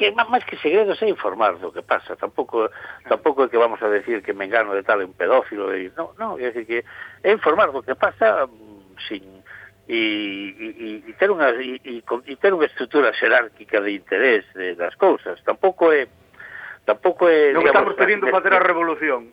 [0.00, 2.72] que máis que segredos é informar do que pasa, tampouco
[3.04, 6.16] tampouco é que vamos a decir que Mengano me de tal un pedófilo, e, no,
[6.16, 6.80] no, é decir que
[7.20, 9.44] é informar do que pasa mm, sin
[9.84, 10.00] e,
[10.56, 15.36] e, e ter unha e, e ter unha estrutura xerárquica de interés de, das cousas.
[15.44, 16.08] Tampouco é
[16.88, 19.28] tampouco é Non estamos pedindo de, facer a revolución.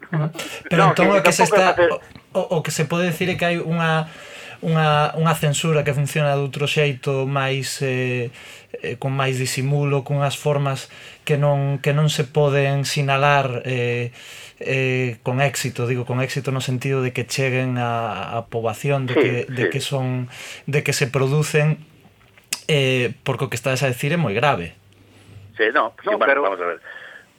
[0.67, 1.95] Pero no, entón o que se está facer...
[2.35, 4.11] o, o que se pode decir é que hai unha
[4.61, 8.33] unha, unha censura que funciona de outro xeito máis eh,
[8.81, 10.89] eh, con máis disimulo, con as formas
[11.25, 14.09] que non, que non se poden sinalar eh,
[14.59, 19.13] eh, con éxito, digo con éxito no sentido de que cheguen a, a poboación, de
[19.13, 20.29] que, de que son
[20.65, 21.85] de que se producen
[22.67, 24.73] eh, porque o que estás a decir é moi grave.
[25.55, 26.41] Sí, no, pues, no bueno, pero...
[26.41, 26.79] vamos a ver.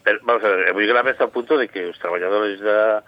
[0.02, 3.02] Pero, vamos a ver, é moi grave hasta o punto de que os traballadores da,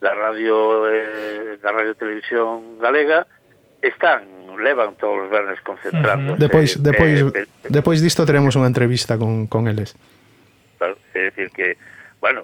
[0.00, 3.26] da radio eh, da radio televisión galega
[3.82, 6.32] están levan todos os vernes concentrando.
[6.32, 6.40] Uh -huh.
[6.40, 9.94] Depois eh, depois eh, eh, depois disto teremos unha entrevista con con eles.
[10.78, 11.78] Claro, é dicir que
[12.18, 12.42] bueno,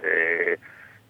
[0.00, 0.56] eh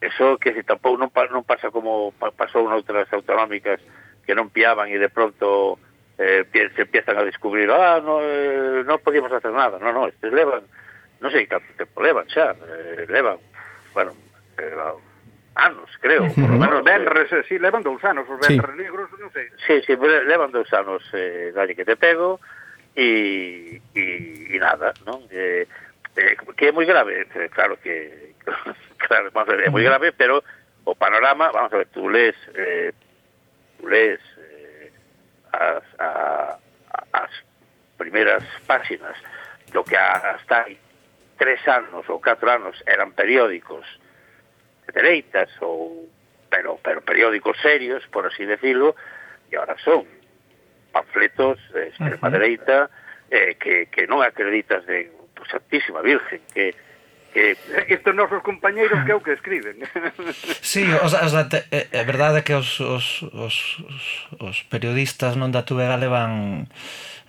[0.00, 3.82] eso que se tampouco non non pasa como pasou noutras autonómicas
[4.22, 5.78] que non piaban e de pronto
[6.18, 9.78] eh, se empiezan a descubrir, ah, no, eh, non podíamos hacer nada.
[9.78, 10.66] No, no, estes levan,
[11.22, 13.38] non sei canto tempo levan xa, eh, levan,
[13.94, 14.14] bueno,
[14.58, 14.74] eh,
[15.58, 18.78] anos, creo, por lo menos Benres, eh, sí, levan dous anos os Benres sí.
[18.78, 19.50] negros, non sei.
[19.66, 22.38] Sí, sí, levan dous anos, eh, dalle que te pego,
[22.94, 24.04] e, e,
[24.54, 25.26] e nada, non?
[25.30, 25.66] Eh,
[26.14, 28.34] eh, que é moi grave, eh, claro que,
[29.02, 30.42] claro, vamos a ver, é moi grave, pero
[30.86, 32.94] o panorama, vamos a ver, tú lees, eh,
[33.78, 34.90] tú lees eh,
[35.52, 36.10] as, a,
[37.12, 37.32] as
[37.98, 39.18] primeiras páxinas
[39.74, 40.78] do que hasta hai
[41.38, 43.86] tres anos ou catro anos eran periódicos,
[44.88, 46.08] de dereitas ou
[46.48, 48.96] pero pero periódicos serios, por así decirlo,
[49.52, 50.08] e agora son
[50.90, 52.88] panfletos eh, de extrema dereita
[53.28, 56.72] eh, que, que non acreditas de pues, Santísima Virgen, que
[57.28, 57.56] que
[57.88, 59.84] estes nosos compañeiros que é o que escriben.
[60.64, 63.56] Sí, o sea, o sea, eh, eh, te, é verdade que os, os, os,
[64.40, 66.66] os periodistas non da Tubega levan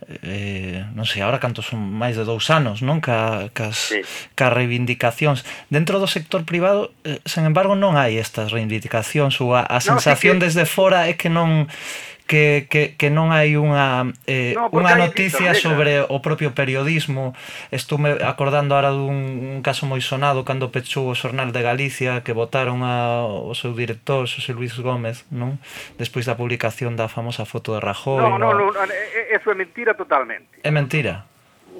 [0.07, 3.03] eh, non sei, agora canto son máis de dous anos, non?
[3.03, 3.99] Ca, cas, sí.
[4.33, 5.43] ca reivindicacións.
[5.67, 10.39] Dentro do sector privado, eh, sen embargo, non hai estas reivindicacións ou a, a sensación
[10.39, 10.45] no, que...
[10.47, 11.67] desde fora é que non
[12.30, 17.34] que, que, que non hai unha eh, no, unha noticia sobre o propio periodismo.
[17.73, 22.21] Estou me acordando ahora dun un caso moi sonado cando pechou o Xornal de Galicia
[22.21, 25.57] que votaron a, o seu director, Xosé Luis Gómez, non?
[25.97, 28.21] Despois da publicación da famosa foto de Rajoy.
[28.21, 30.61] No, no, no, no eh, eh, eso é mentira totalmente.
[30.61, 31.25] É mentira.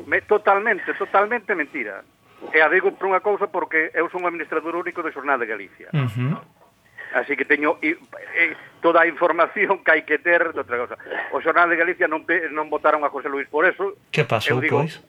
[0.10, 2.02] Me, totalmente, totalmente mentira.
[2.50, 5.46] E a digo por unha cousa porque eu son o administrador único do Xornal de
[5.46, 5.94] Galicia.
[5.94, 6.42] Uh -huh.
[7.14, 7.98] Así que teño eh,
[8.82, 10.96] toda a información que hai que ter outra cosa.
[11.34, 13.98] O Xornal de Galicia non non votaron a José Luis por eso.
[14.14, 15.02] Que pasou, digo, pois?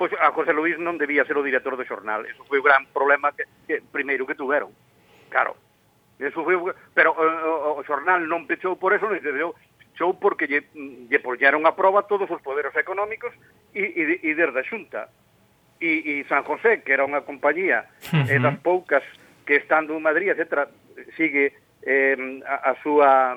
[0.00, 2.24] Pois a José Luis non debía ser o director do xornal.
[2.24, 4.72] Eso foi o gran problema que, que primeiro que tuveron.
[5.28, 5.60] Claro.
[6.16, 6.56] Eso foi,
[6.96, 9.52] pero eh, o, o, o xornal non pechou por eso, non pechou
[10.00, 13.36] pechou porque lle, lle poñeron a prova todos os poderes económicos
[13.76, 15.12] e, e, e desde a xunta.
[15.80, 18.32] E, e San José, que era unha compañía uh -huh.
[18.32, 19.04] eh, das poucas
[19.44, 20.68] que estando en Madrid, etc.,
[21.16, 23.36] sigue eh, a, a súa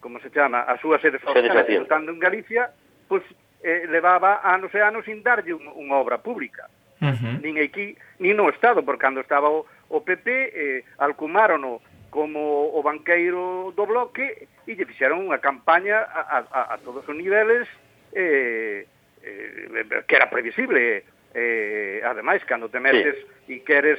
[0.00, 2.70] como se chama, a súa sede estando en Galicia,
[3.08, 3.22] pois
[3.62, 6.70] eh, levaba anos e anos sin darlle un, unha obra pública.
[7.02, 7.34] Uh -huh.
[7.42, 12.80] Nin aquí, nin no Estado, porque cando estaba o, o PP, eh, alcumárono como o
[12.82, 17.68] banqueiro do bloque e lle fixeron unha campaña a, a, a todos os niveles
[18.14, 18.86] eh,
[19.22, 21.04] eh, que era previsible.
[21.34, 23.18] Eh, ademais, cando te metes...
[23.18, 23.98] Sí e queres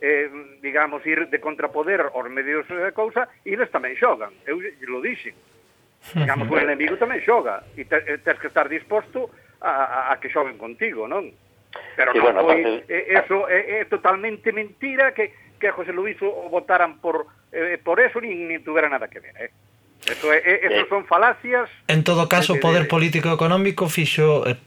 [0.00, 0.28] eh,
[0.60, 4.30] digamos ir de contrapoder aos medios de cousa, e eles tamén xogan.
[4.44, 5.34] Eu lo dixen.
[6.14, 9.32] Digamos, o enemigo tamén xoga e te, tens que estar disposto
[9.62, 11.32] a, a, a que xoguen contigo, non?
[11.96, 12.92] Pero sí, non bueno, foi, parte...
[12.92, 15.32] eh, eso é, eh, é totalmente mentira que
[15.62, 19.22] que a José Luis o votaran por eh, por eso nin, nin tuvera nada que
[19.22, 19.50] ver, eh.
[20.02, 20.86] Eso é, eso eh.
[20.88, 21.70] son falacias.
[21.86, 24.58] En todo caso, o poder político e económico fixo eh,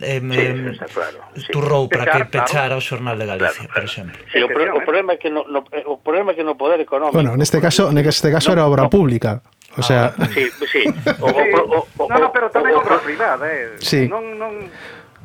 [0.00, 0.40] eh, sí,
[0.72, 1.52] está claro, sí.
[1.52, 2.80] turrou para que pechara claro.
[2.80, 3.74] o xornal de Galicia, claro, claro.
[3.76, 4.16] por exemplo.
[4.32, 6.56] Sí, o, pro, o problema é que no, no eh, o problema é que no
[6.56, 7.12] poder económico.
[7.12, 9.44] Bueno, neste caso, neste caso no, era obra no, pública.
[9.76, 10.88] O sea, ah, sí, sí.
[11.20, 13.76] O, o, o, o, no, no, pero tamén obra privada, eh.
[13.84, 14.08] Sí.
[14.08, 14.64] Non non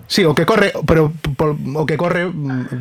[0.09, 2.25] Sí, o que corre, pero por, o que corre,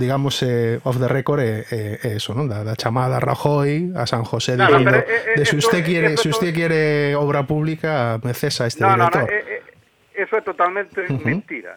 [0.01, 2.49] digamos, eh, off the record é eh, eh, eso, non?
[2.49, 5.53] Da, da chamada a Rajoy a San José no, dicindo, pero, eh, eh de se
[5.53, 9.29] si usted quiere, si usted quiere obra pública, me cesa este no, director.
[9.29, 11.21] No, no, eh, eh, eso é totalmente uh -huh.
[11.21, 11.77] mentira.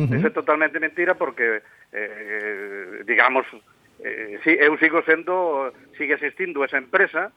[0.00, 0.16] Uh -huh.
[0.16, 1.60] Eso é totalmente mentira porque
[1.92, 3.44] eh, digamos
[4.00, 7.36] eh, si eu sigo sendo sigue existindo esa empresa,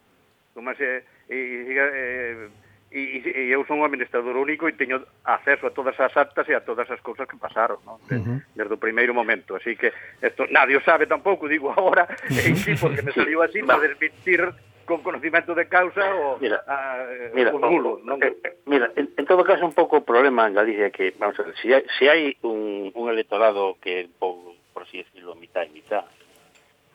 [0.55, 2.47] como se e, e, eh,
[2.91, 6.55] e, e eu son o administrador único e teño acceso a todas as actas e
[6.55, 7.99] a todas as cousas que pasaron non?
[8.07, 8.39] De, uh -huh.
[8.55, 9.91] desde o primeiro momento así que
[10.23, 14.39] esto, nadie o sabe tampouco digo agora en sí porque me saliu así para desmentir
[14.87, 17.03] con conocimiento de causa o mira, a,
[17.35, 18.23] mira, o nulo, non?
[18.23, 21.43] Eh, mira, en, en todo caso un pouco o problema en Galicia que vamos a
[21.43, 25.75] ver, si hai, si hai un, un electorado que por, por así decirlo mitad e
[25.75, 26.07] mitad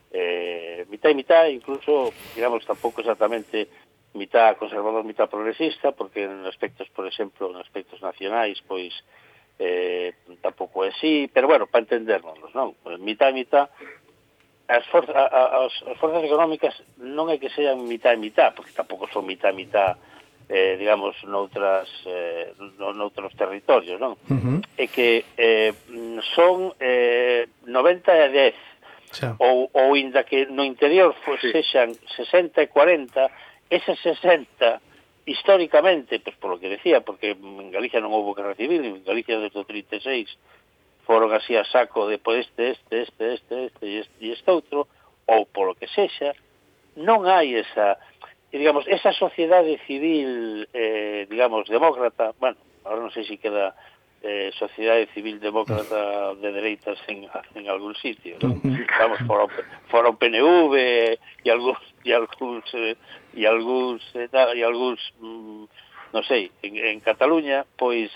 [0.08, 3.68] eh, mitad e mitad incluso digamos tampouco exactamente
[4.14, 8.92] mitad conservador, mitad progresista, porque en aspectos, por exemplo, en aspectos nacionais, pois
[9.58, 12.74] eh, tampouco é así, pero bueno, para entendernos, non?
[12.82, 13.70] Pues, mitad, mitad,
[14.68, 18.56] as, for a, a, as, as forzas económicas non é que sean mitad e mitad,
[18.56, 19.96] porque tampouco son mitad e mitad,
[20.48, 24.16] eh, digamos, noutras, eh, noutros territorios, non?
[24.28, 24.58] Uh -huh.
[24.76, 25.72] É que eh,
[26.34, 28.56] son eh, 90 e 10,
[29.12, 29.36] Xa.
[29.38, 31.52] ou, ou inda que no interior fos, sí.
[31.52, 33.28] sexan 60 e 40,
[33.72, 34.80] esas 60
[35.24, 39.56] históricamente, pues polo que decía, porque en Galicia non houve guerra civil, en Galicia desde
[39.56, 40.28] o 36
[41.08, 44.86] foron así a saco de pois este, este, este, este, este e este, este outro,
[45.26, 46.34] ou polo que sexa,
[46.98, 47.98] non hai esa,
[48.52, 53.74] digamos, esa sociedade civil, eh, digamos, demócrata, bueno, ahora non sei se queda
[54.22, 58.54] eh, sociedade civil demócrata de dereitas en, en algún sitio, ¿no?
[58.98, 59.48] vamos, foron,
[59.90, 60.74] foron PNV
[61.42, 62.96] e algúns e algúns, eh,
[63.34, 65.64] e algúns, e, da, e algúns mm,
[66.12, 68.12] non sei, en, en Cataluña, pois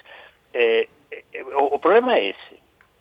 [0.52, 2.56] eh, eh, o, o problema é ese.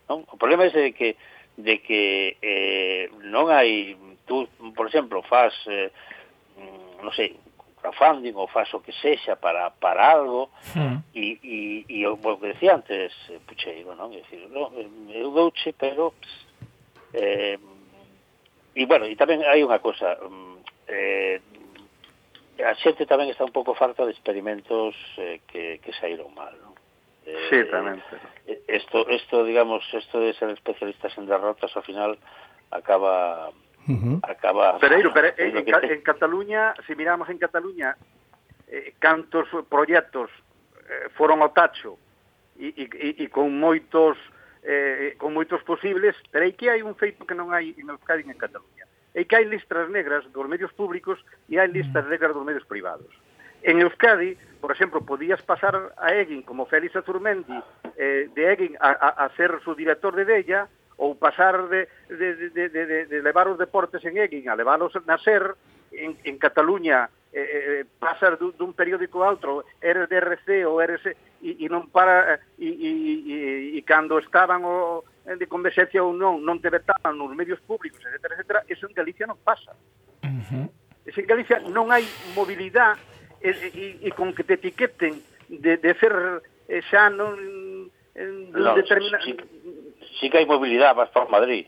[0.08, 0.24] Non?
[0.32, 1.10] O problema é ese de que
[1.56, 3.96] de que eh, non hai
[4.28, 5.92] tú, por exemplo, faz eh,
[6.60, 7.36] mm, non sei,
[7.80, 10.50] crowdfunding ou faz o que sexa para para algo
[11.14, 14.12] e, e, e o bueno, que decía antes eh, Pucheiro, non?
[14.12, 16.34] É dicir, no, eh, eu douche, pero pss,
[17.14, 17.60] eh,
[18.76, 20.55] e bueno, e tamén hai unha cosa, mm,
[20.88, 21.42] eh,
[22.64, 26.74] a xente tamén está un pouco farta de experimentos eh, que, que saíron mal, non?
[27.26, 28.00] Eh, sí, tamén.
[28.46, 32.16] Isto, esto, isto, digamos, esto de ser especialistas en derrotas, ao final,
[32.72, 33.50] acaba...
[33.86, 34.18] Uh -huh.
[34.26, 37.94] acaba Pereiro, pero en, en, en Cataluña, se si miramos en Cataluña,
[38.68, 40.30] eh, cantos proxectos
[40.90, 41.98] eh, foron ao tacho
[42.58, 44.18] e, e, e con moitos
[44.66, 48.26] eh, con moitos posibles, pero aí que hai un feito que non hai en Euskadi
[48.26, 48.75] e en Cataluña
[49.16, 52.12] é que hai listas negras dos medios públicos e hai listas mm.
[52.12, 53.10] negras dos medios privados.
[53.64, 57.56] En Euskadi, por exemplo, podías pasar a Egin como Félix Azurmendi
[57.96, 60.68] eh, de Egin a, a, a ser su director de Della
[61.00, 64.92] ou pasar de, de, de, de, de, de levar os deportes en Egin a leválos
[65.08, 65.56] na SER
[65.96, 70.80] en, en Cataluña eh, eh, pasas dun, dun periódico a outro, eres de RC ou
[70.80, 71.04] eres
[71.44, 73.36] e, e non para eh, e, e, e,
[73.76, 77.98] e cando estaban o, Eh, de converxencia ou non, non te vetaban nos medios públicos,
[77.98, 79.74] etc., etc., eso en Galicia non pasa.
[80.22, 80.66] Uh -huh.
[81.10, 82.06] En Galicia non hai
[82.38, 83.02] mobilidade
[83.42, 85.18] e, e, e con que te etiqueten
[85.50, 86.14] de, de ser
[86.70, 87.34] eh, xa non...
[88.14, 89.18] En, no, determina...
[89.26, 89.34] sí,
[90.22, 91.66] sí que hai mobilidade, vas para Madrid.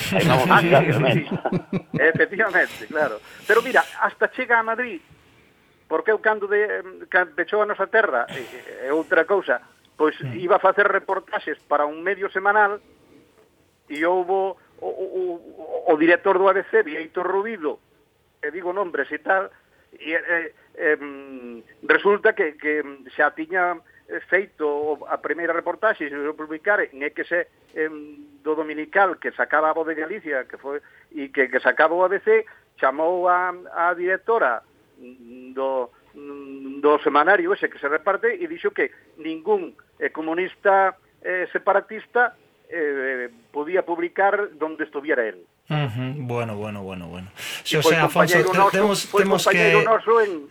[0.00, 1.22] Hai unha ah, sí, sí.
[2.08, 3.20] Efectivamente, claro.
[3.44, 5.04] Pero mira, hasta chega a Madrid,
[5.92, 8.24] porque eu cando de, cando pechou a nosa terra,
[8.80, 9.60] é outra cousa,
[9.92, 10.40] pois mm.
[10.40, 12.80] iba a facer reportaxes para un medio semanal,
[13.88, 17.80] e houbo o, o, o director do ABC, Vieito Rubido,
[18.42, 19.50] e digo nombres e tal,
[19.98, 20.88] e, e, e
[21.86, 22.82] resulta que, que
[23.14, 23.78] xa tiña
[24.28, 29.72] feito a primeira reportaxe se o publicar en que se em, do dominical que sacaba
[29.72, 32.44] a voz de Galicia que foi e que, que sacaba o ABC
[32.76, 34.60] chamou a, a directora
[35.56, 42.36] do, do semanario ese que se reparte e dixo que ningún eh, comunista eh, separatista
[42.70, 45.44] eh, podía publicar donde estuviera él.
[45.68, 46.14] Uh -huh.
[46.26, 47.28] Bueno, bueno, bueno, bueno.
[47.62, 49.82] Se, o sea, Afonso, noso, temos, temos que...
[49.84, 50.50] Noso en,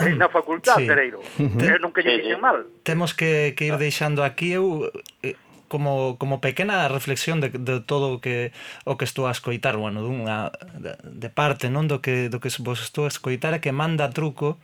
[0.00, 0.86] en na facultad, sí.
[0.86, 1.20] Pereiro.
[1.36, 1.78] Te...
[1.80, 2.68] Non que lle dixen mal.
[2.84, 4.88] Temos que, que ir deixando aquí eu
[5.24, 5.36] eh,
[5.68, 8.50] como, como pequena reflexión de, de todo o que
[8.84, 12.50] o que estou a escoitar, bueno, dunha de, de parte, non do que do que
[12.60, 14.58] vos estou a escoitar é que manda truco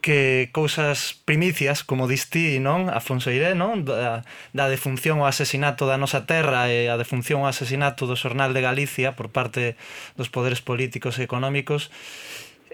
[0.00, 2.88] que cousas primicias, como distí, non?
[2.88, 3.82] Afonso Iré, non?
[3.84, 4.22] Da,
[4.54, 8.64] da defunción ou asesinato da nosa terra e a defunción ou asesinato do xornal de
[8.64, 9.78] Galicia por parte
[10.14, 11.90] dos poderes políticos e económicos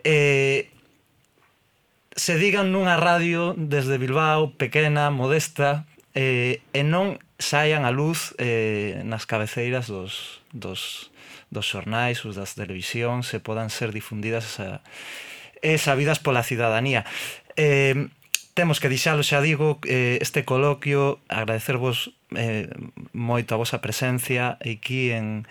[0.05, 0.69] eh,
[2.15, 9.03] se digan nunha radio desde Bilbao, pequena, modesta, eh, e non saian a luz eh,
[9.03, 11.11] nas cabeceiras dos, dos,
[11.51, 14.79] dos xornais, os das televisións, se podan ser difundidas esa,
[15.65, 17.09] e sabidas pola cidadanía.
[17.57, 18.13] Eh,
[18.53, 22.69] temos que dixalo, xa digo, eh, este coloquio, agradecervos eh,
[23.17, 25.49] moito a vosa presencia aquí en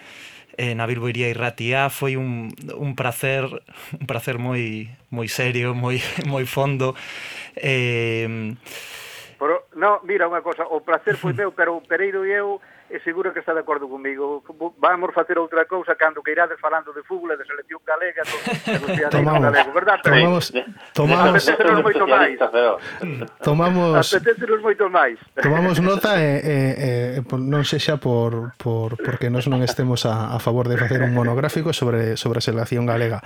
[0.56, 3.50] eh, na Bilbo Iría Irratia foi un, un prazer
[3.98, 5.98] un prazer moi moi serio, moi
[6.32, 6.94] moi fondo.
[7.58, 8.54] Eh,
[9.44, 12.64] Pero, no, mira unha cosa, o placer foi meu, pero o Pereiro e eu
[12.94, 14.46] e seguro que está de acordo comigo.
[14.78, 18.38] Vamos facer outra cousa cando que irades falando de fútbol e de selección galega, do,
[18.94, 19.98] de tomamos, galego, verdad?
[20.06, 20.54] Tomamos,
[20.94, 22.38] tomamos, mm, tomamos moito máis.
[23.42, 23.90] Tomamos,
[24.62, 25.18] moito máis.
[25.42, 26.56] Tomamos nota e, e,
[27.18, 31.18] e non sexa por, por porque nós non estemos a, a favor de facer un
[31.18, 33.26] monográfico sobre sobre a selección galega.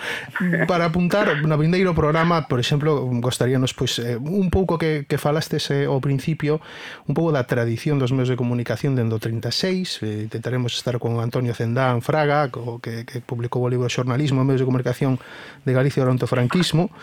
[0.64, 5.68] Para apuntar no vindeiro programa, por exemplo, gostaríanos pois eh, un pouco que que falastes
[5.76, 6.64] eh, ao principio,
[7.04, 11.18] un pouco da tradición dos medios de comunicación dentro 30 6 eh, intentaremos estar con
[11.20, 15.18] Antonio Zendán Fraga co, que, que publicou o libro Xornalismo e Medios de Comunicación
[15.66, 16.94] de Galicia durante o franquismo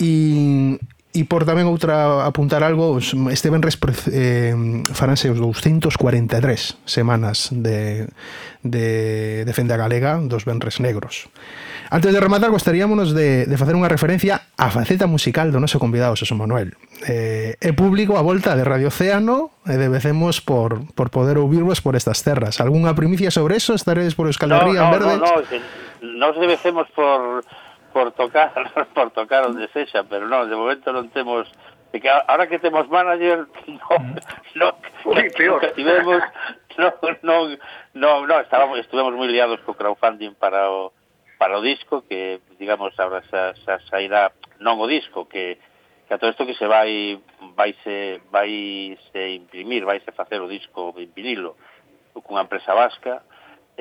[0.00, 0.80] e,
[1.26, 3.02] por tamén outra apuntar algo,
[3.34, 4.54] Esteban Respre, eh,
[4.94, 6.30] faranse os 243
[6.86, 8.06] semanas de,
[8.62, 11.26] de Defenda Galega dos Benres Negros.
[11.90, 16.14] Antes de rematar, gostaríamonos de, de facer unha referencia á faceta musical do noso convidado,
[16.14, 16.78] Xosé Manuel.
[17.02, 21.98] Eh, é público a volta de Radio Océano e debecemos por, por poder ouvirvos por
[21.98, 22.62] estas terras.
[22.62, 23.74] Algúnha primicia sobre eso?
[23.74, 25.12] Estaredes por Euskal Herria no, no, en verde?
[25.18, 27.42] No, no, no, nos debecemos por
[27.92, 28.52] por tocar,
[28.94, 31.46] por tocar onde sexa, pero non, de momento non temos
[31.90, 34.00] de que ahora que temos manager non,
[34.54, 34.68] no,
[35.04, 35.60] Uy, peor.
[35.60, 36.22] Que tivemos,
[36.78, 36.88] no,
[37.22, 37.36] no,
[37.94, 40.94] no, no, estábamos, estuvemos moi liados co crowdfunding para o,
[41.38, 44.30] para o disco que, digamos, ahora xa, xa sairá
[44.62, 45.58] non o disco, que,
[46.06, 47.18] que a todo isto que se vai
[47.56, 51.58] vaise, vaise imprimir, vaise facer o disco en vinilo
[52.20, 53.22] cunha empresa vasca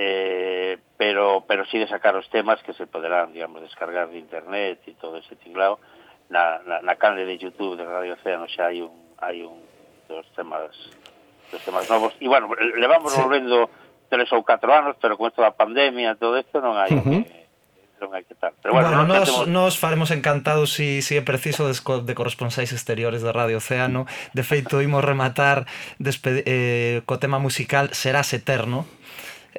[0.01, 4.79] eh, pero pero sí de sacar os temas que se poderán, digamos, descargar de internet
[4.87, 5.75] e todo ese tinglao.
[6.31, 9.59] Na, na, na canle de YouTube de Radio Océano xa hai un, hai un
[10.07, 10.71] dos temas
[11.51, 12.15] dos temas novos.
[12.23, 12.47] E, bueno,
[12.79, 13.19] levamos sí.
[13.19, 13.67] volvendo
[14.07, 17.19] tres ou catro anos, pero con esto da pandemia todo isto non hai uh -huh.
[17.27, 18.55] que, non hai que tal.
[18.63, 19.51] Pero bueno, bueno nos, temos...
[19.51, 24.07] nos faremos encantados si, si é preciso de, de corresponsáis exteriores de Radio Océano.
[24.31, 25.67] De feito, imos rematar
[25.99, 28.87] despede, eh, co tema musical Serás Eterno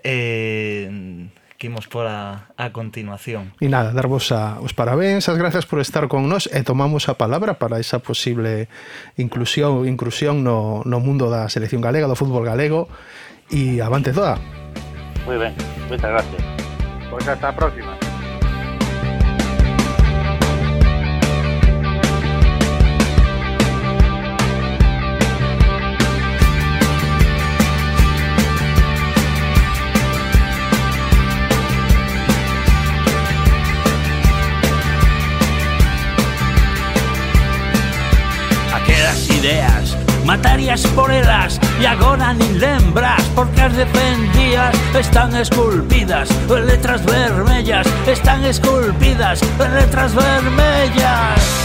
[0.03, 1.29] eh,
[1.61, 3.53] que imos por a, a continuación.
[3.61, 7.21] E nada, darvos a, os parabéns, as grazas por estar con nós e tomamos a
[7.21, 8.73] palabra para esa posible
[9.21, 12.89] inclusión inclusión no, no mundo da selección galega, do fútbol galego
[13.53, 14.41] e avante toda.
[15.29, 15.53] Moi ben,
[15.93, 16.41] moitas gracias.
[17.13, 18.00] Pois pues hasta a próxima.
[40.31, 47.87] Ideas Matarías por elas e agora nin lembras Porque as defendías están esculpidas letras vermellas
[48.07, 51.60] están esculpidas letras vermellas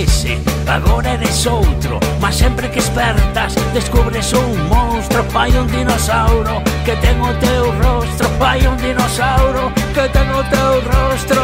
[0.00, 6.96] ese, agora eres outro Mas sempre que espertas descubres un monstro Pai un dinosauro que
[6.96, 11.40] ten o teu rostro Pai un dinosauro que ten o teu rostro.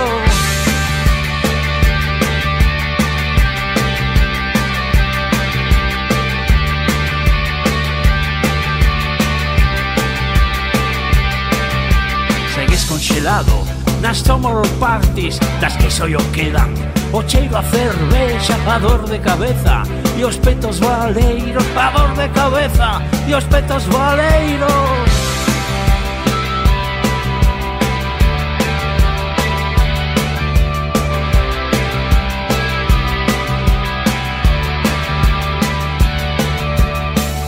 [12.54, 16.74] Segues congelado nas tomos parties das que só quedan.
[17.12, 19.82] O cheiro a cervexa, a dor de cabeza
[20.16, 25.12] E os petos valeiros, a dor de cabeza E os petos valeiros.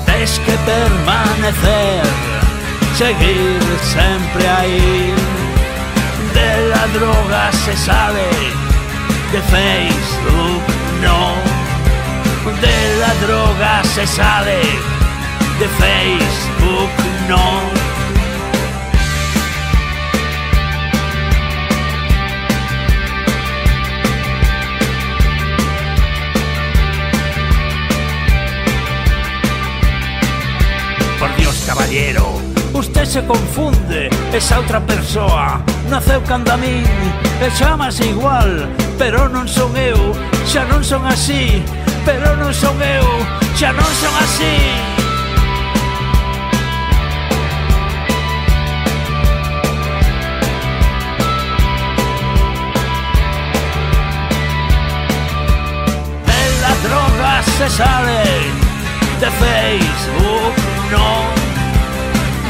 [0.04, 2.02] Tes que permanecer,
[2.98, 5.23] seguir sempre aí.
[6.86, 8.28] La droga se sale
[9.32, 10.62] de Facebook
[11.00, 11.34] no.
[12.60, 14.60] De la droga se sale
[15.60, 16.90] de Facebook
[17.28, 17.60] no.
[31.18, 32.34] Por Dios caballero
[32.74, 36.84] Usted se confunde, esa outra persoa naceu canda min
[37.40, 38.68] E chamase igual,
[38.98, 39.98] pero non son eu
[40.46, 41.62] Xa non son así,
[42.04, 43.06] pero non son eu
[43.58, 44.54] Xa non son así.
[56.28, 58.24] De la droga se sale
[59.20, 60.54] De Facebook,
[60.90, 61.08] no.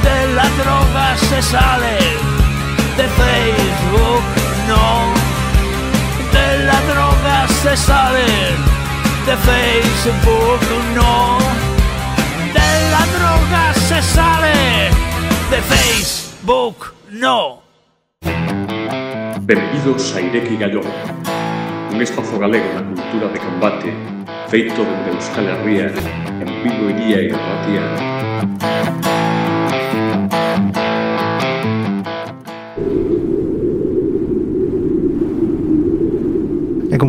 [0.03, 2.34] De la droga se sale.
[2.97, 4.25] De Facebook,
[4.69, 5.13] no.
[6.33, 8.27] De la droga se sale
[9.27, 10.61] de Facebook,
[10.95, 11.39] no.
[12.53, 14.91] De la droga se sale
[15.51, 17.63] de Facebook, no.
[19.41, 20.87] Benvidos a Ireki Gallón,
[21.93, 24.15] un espazo galego na cultura de combate
[24.49, 25.87] feito dende Euskal Herria
[26.41, 29.14] en Bilbo Iría e Ratia.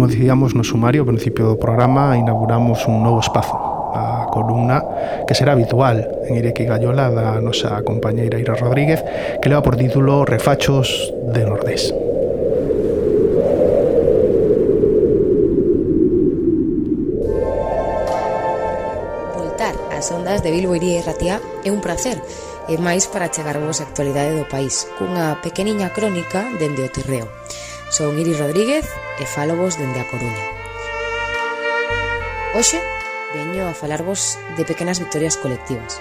[0.06, 3.58] como dicíamos no sumario ao principio do programa, inauguramos un novo espazo,
[3.90, 4.86] a columna
[5.26, 9.02] que será habitual en Ireki Gallola da nosa compañeira Ira Rodríguez,
[9.42, 11.90] que leva por título Refachos de Nordés.
[19.34, 22.22] Voltar ás ondas de Bilbo Iría e Ratia é un placer,
[22.70, 27.26] e máis para chegarvos a actualidade do país, cunha pequeniña crónica dende o Tirreo.
[27.90, 28.86] Son Iris Rodríguez
[29.20, 30.46] e falovos dende a Coruña.
[32.56, 32.80] Hoxe
[33.36, 36.00] veño a falarvos de pequenas victorias colectivas.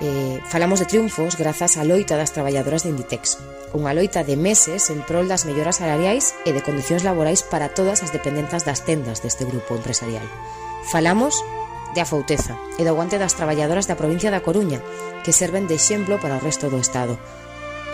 [0.00, 3.36] Eh, falamos de triunfos grazas á loita das traballadoras de Inditex,
[3.76, 8.00] unha loita de meses en prol das melloras salariais e de condicións laborais para todas
[8.00, 10.24] as dependentas das tendas deste grupo empresarial.
[10.88, 11.38] Falamos
[11.94, 14.80] de afouteza e do aguante das traballadoras da provincia da Coruña,
[15.22, 17.20] que serven de exemplo para o resto do Estado,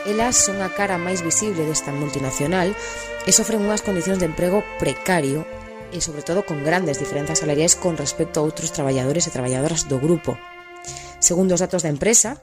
[0.06, 2.70] Elas son a cara máis visible desta multinacional
[3.26, 5.42] e sofren unhas condicións de emprego precario
[5.90, 9.98] e sobre todo con grandes diferenzas salariais con respecto a outros traballadores e traballadoras do
[9.98, 10.38] grupo.
[11.18, 12.38] Segundo os datos da empresa,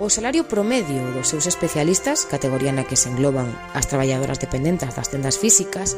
[0.00, 5.12] o salario promedio dos seus especialistas, categoría na que se engloban as traballadoras dependentas das
[5.12, 5.94] tendas físicas,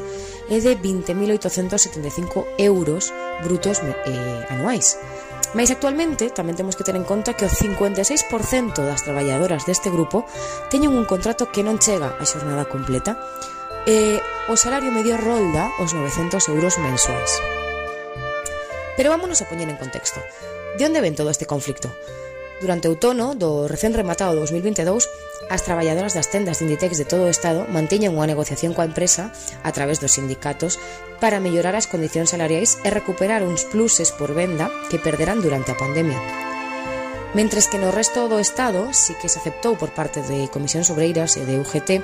[0.51, 4.99] é de 20.875 euros brutos eh, anuais,
[5.55, 10.27] Mais actualmente tamén temos que ter en conta que o 56% das traballadoras deste grupo
[10.67, 13.15] teñen un contrato que non chega a xornada completa
[13.87, 14.19] e
[14.51, 17.39] o salario medio rolda os 900 euros mensuais.
[18.99, 20.19] Pero vámonos a poñer en contexto.
[20.75, 21.87] De onde ven todo este conflicto?
[22.59, 25.07] Durante o outono do recén rematado 2022,
[25.49, 29.29] As traballadoras das tendas de Inditex de todo o Estado manteñen unha negociación coa empresa
[29.61, 30.81] a través dos sindicatos
[31.21, 35.77] para mellorar as condicións salariais e recuperar uns pluses por venda que perderán durante a
[35.77, 36.17] pandemia.
[37.37, 41.37] Mentres que no resto do Estado sí que se aceptou por parte de Comisións Obreiras
[41.37, 42.01] e de UGT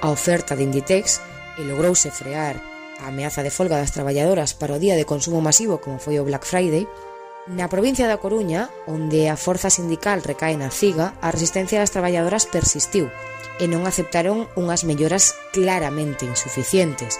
[0.00, 1.20] a oferta de Inditex
[1.60, 2.56] e logrouse frear
[3.04, 6.24] a ameaza de folga das traballadoras para o día de consumo masivo como foi o
[6.24, 6.88] Black Friday,
[7.48, 12.44] Na provincia da Coruña, onde a forza sindical recae na CIGA, a resistencia das traballadoras
[12.44, 13.08] persistiu
[13.56, 17.16] e non aceptaron unhas melloras claramente insuficientes.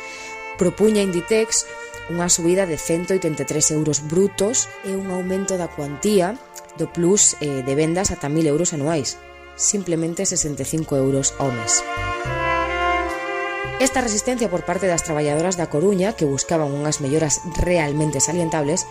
[0.61, 1.64] Propuña Inditex
[2.12, 6.37] unha subida de 183 euros brutos e un aumento da cuantía
[6.76, 9.16] do plus eh, de vendas ata 1.000 euros anuais,
[9.57, 11.81] simplemente 65 euros ao mes.
[13.81, 18.85] Esta resistencia por parte das traballadoras da Coruña, que buscaban unhas melloras realmente salientables,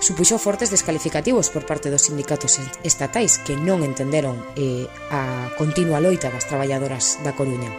[0.00, 6.30] supuxo fortes descalificativos por parte dos sindicatos estatais que non entenderon eh, a continua loita
[6.30, 7.70] das traballadoras da Coruña.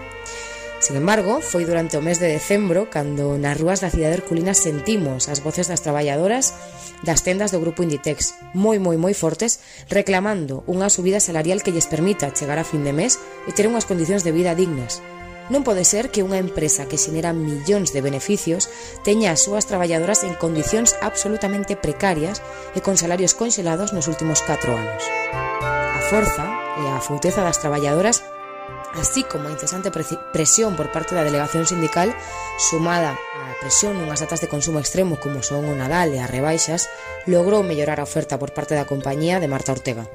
[0.79, 5.27] Sin embargo, foi durante o mes de decembro cando nas rúas da cidade herculina sentimos
[5.27, 6.55] as voces das traballadoras
[7.03, 9.59] das tendas do grupo Inditex, moi moi moi fortes,
[9.91, 13.83] reclamando unha subida salarial que lles permita chegar a fin de mes e ter unhas
[13.83, 15.03] condicións de vida dignas,
[15.49, 18.69] Non pode ser que unha empresa que xenera millóns de beneficios
[19.01, 22.45] teña as súas traballadoras en condicións absolutamente precarias
[22.77, 25.03] e con salarios conxelados nos últimos 4 anos.
[25.65, 26.45] A forza
[26.77, 28.21] e a fouteza das traballadoras
[28.93, 29.91] así como a incesante
[30.33, 32.13] presión por parte da delegación sindical
[32.57, 36.87] sumada á presión nunhas datas de consumo extremo como son o Nadal e as rebaixas,
[37.25, 40.05] logrou mellorar a oferta por parte da compañía de Marta Ortega.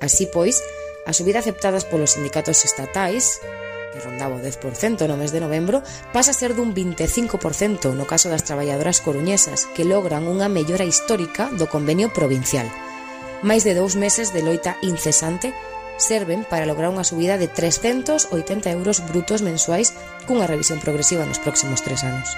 [0.00, 0.60] Así pois,
[1.04, 3.42] as subidas aceptadas polos sindicatos estatais
[3.92, 8.32] que rondaba o 10% no mes de novembro, pasa a ser dun 25% no caso
[8.32, 12.66] das traballadoras coruñesas que logran unha mellora histórica do convenio provincial.
[13.44, 15.52] Máis de dous meses de loita incesante
[16.00, 18.32] serven para lograr unha subida de 380
[18.72, 19.92] euros brutos mensuais
[20.24, 22.34] cunha revisión progresiva nos próximos tres anos.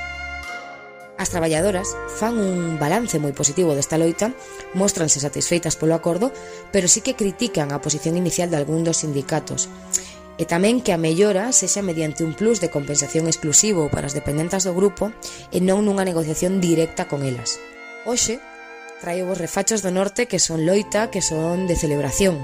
[1.14, 4.34] As traballadoras fan un balance moi positivo desta loita,
[4.74, 6.34] mostranse satisfeitas polo acordo,
[6.74, 9.70] pero sí que critican a posición inicial de algún dos sindicatos
[10.38, 14.66] e tamén que a mellora sexa mediante un plus de compensación exclusivo para as dependentas
[14.66, 15.14] do grupo
[15.54, 17.62] e non nunha negociación directa con elas.
[18.02, 18.42] Hoxe,
[18.98, 22.42] traio vos refachos do norte que son loita, que son de celebración.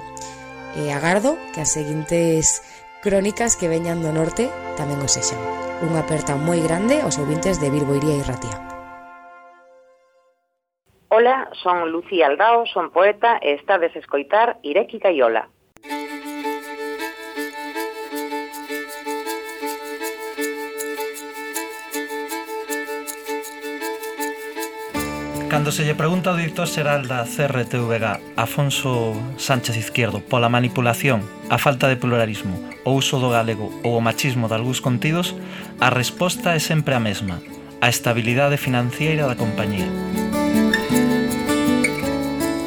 [0.78, 2.62] E agardo que as seguintes
[3.02, 4.46] crónicas que veñan do norte
[4.78, 5.40] tamén os sexan.
[5.82, 8.56] Unha aperta moi grande aos ouvintes de Bilboiría e Ratia.
[11.10, 15.50] Ola, son Lucía Aldao, son poeta e estades escoitar Ireki Caiola.
[25.50, 31.58] Cando se lle pregunta ao director xeral da CRTVG, Afonso Sánchez Izquierdo, pola manipulación, a
[31.58, 32.54] falta de pluralismo,
[32.86, 35.34] o uso do galego ou o machismo de algúns contidos,
[35.82, 37.42] a resposta é sempre a mesma,
[37.82, 39.90] a estabilidade financiera da compañía.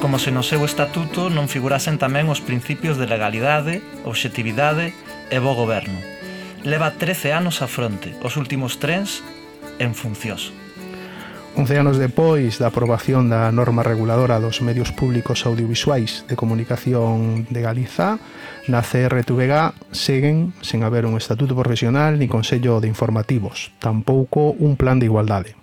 [0.03, 4.91] Como se no seu estatuto non figurasen tamén os principios de legalidade, objetividade
[5.31, 6.03] e bo goberno.
[6.67, 9.23] Leva 13 anos a fronte, os últimos trens
[9.79, 10.51] en funcións.
[11.55, 17.61] 11 anos depois da aprobación da norma reguladora dos medios públicos audiovisuais de comunicación de
[17.61, 18.17] Galiza,
[18.65, 24.97] na CRTVG seguen sen haber un estatuto profesional ni consello de informativos, tampouco un plan
[24.97, 25.53] de igualdade.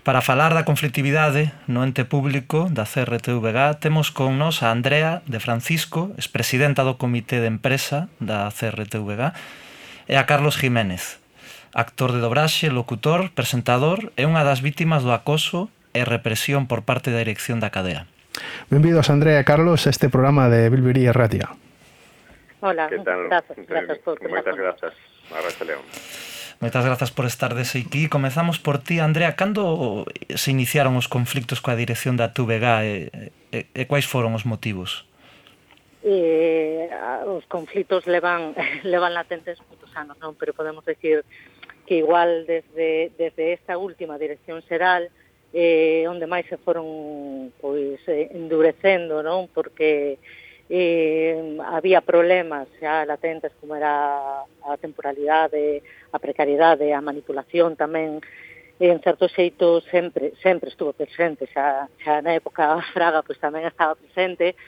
[0.00, 5.44] Para falar da conflictividade no ente público da CRTVG temos con nos a Andrea de
[5.44, 9.36] Francisco, expresidenta do Comité de Empresa da CRTVG,
[10.08, 11.18] e a Carlos Jiménez,
[11.76, 17.12] actor de dobraxe, locutor, presentador, é unha das vítimas do acoso e represión por parte
[17.12, 18.08] da dirección da cadea.
[18.72, 21.52] Benvidos, Andrea e Carlos, a este programa de Bilbiri e Ratia.
[22.64, 23.28] Hola, que tal?
[23.28, 24.96] Grazas, grazas por Moitas grazas,
[25.28, 25.84] Arraxa León.
[26.64, 28.08] Moitas grazas por estar dese aquí.
[28.08, 29.36] Comezamos por ti, Andrea.
[29.36, 32.92] Cando se iniciaron os conflictos coa dirección da TVG e,
[33.52, 35.04] e, e quais foron os motivos?
[36.00, 36.88] Eh,
[37.28, 38.56] os conflitos levan
[38.88, 40.32] levan latentes moitos anos, non?
[40.40, 41.28] Pero podemos decir
[41.86, 45.08] que igual desde, desde esta última dirección xeral
[45.54, 49.48] eh, onde máis se foron pois eh, endurecendo, non?
[49.48, 50.18] Porque
[50.68, 55.80] eh, había problemas xa latentes como era a temporalidade,
[56.12, 58.20] a precariedade, a manipulación tamén
[58.76, 63.94] en certo xeito sempre sempre estuvo presente, xa, xa na época fraga pois tamén estaba
[63.96, 64.58] presente,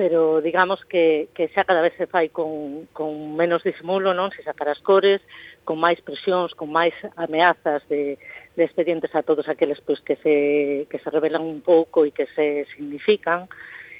[0.00, 4.32] pero digamos que, que xa cada vez se fai con, con menos disimulo, non?
[4.32, 5.20] Se sacar as cores,
[5.68, 8.16] con máis presións, con máis ameazas de,
[8.56, 12.24] de expedientes a todos aqueles pois, que, se, que se revelan un pouco e que
[12.32, 13.44] se significan.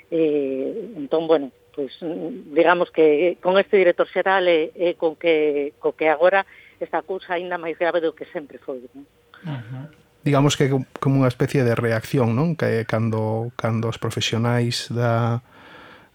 [0.09, 5.92] Eh, entón, bueno, pois, digamos que con este director xeral e, e con que, co
[5.92, 6.48] que agora
[6.80, 8.80] esta cousa aínda máis grave do que sempre foi.
[8.96, 9.05] Non?
[9.44, 9.86] Uh -huh
[10.20, 10.68] digamos que
[11.01, 12.53] como unha especie de reacción, non?
[12.53, 15.40] Que cando cando os profesionais da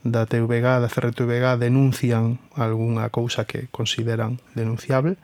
[0.05, 5.17] da TVG, da CRTVG denuncian algunha cousa que consideran denunciable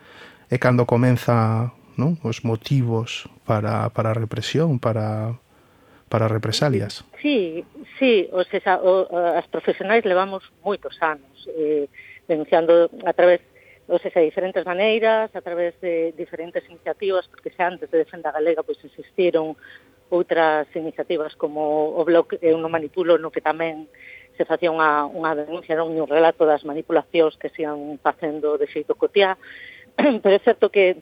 [0.50, 2.18] e cando comeza non?
[2.26, 5.38] os motivos para, para a represión, para,
[6.10, 7.06] para represalias.
[7.22, 7.64] Sí,
[7.98, 9.06] sí, o sea, o,
[9.38, 11.86] as profesionais levamos moitos anos eh,
[12.26, 13.40] denunciando a través
[13.86, 18.34] o sea, de diferentes maneiras, a través de diferentes iniciativas, porque xa antes de Defenda
[18.34, 19.54] Galega pois existiron
[20.12, 23.88] outras iniciativas como o blog Eu eh, non manipulo, no que tamén
[24.36, 28.66] se facía unha, unha denuncia, non un relato das manipulacións que se ian facendo de
[28.66, 29.36] xeito cotiá,
[30.22, 31.00] pero é certo que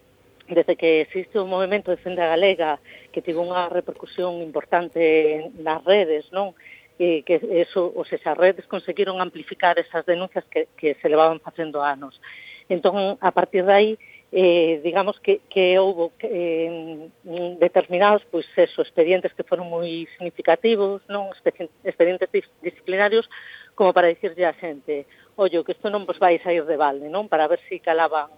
[0.51, 6.27] desde que existe un movimento de fenda galega que tivo unha repercusión importante nas redes,
[6.35, 6.59] non?
[7.01, 11.81] E que eso, ou seja, redes conseguiron amplificar esas denuncias que, que se levaban facendo
[11.81, 12.21] anos.
[12.69, 13.91] Entón, a partir de aí,
[14.33, 17.11] eh, digamos que, que houve eh,
[17.59, 21.35] determinados pois eso, expedientes que foron moi significativos, non
[21.83, 22.31] expedientes
[22.63, 23.27] disciplinarios
[23.75, 27.27] como para dicirlle a xente, ollo, que isto non vos vai sair de balde, non?
[27.27, 28.31] Para ver se si calaban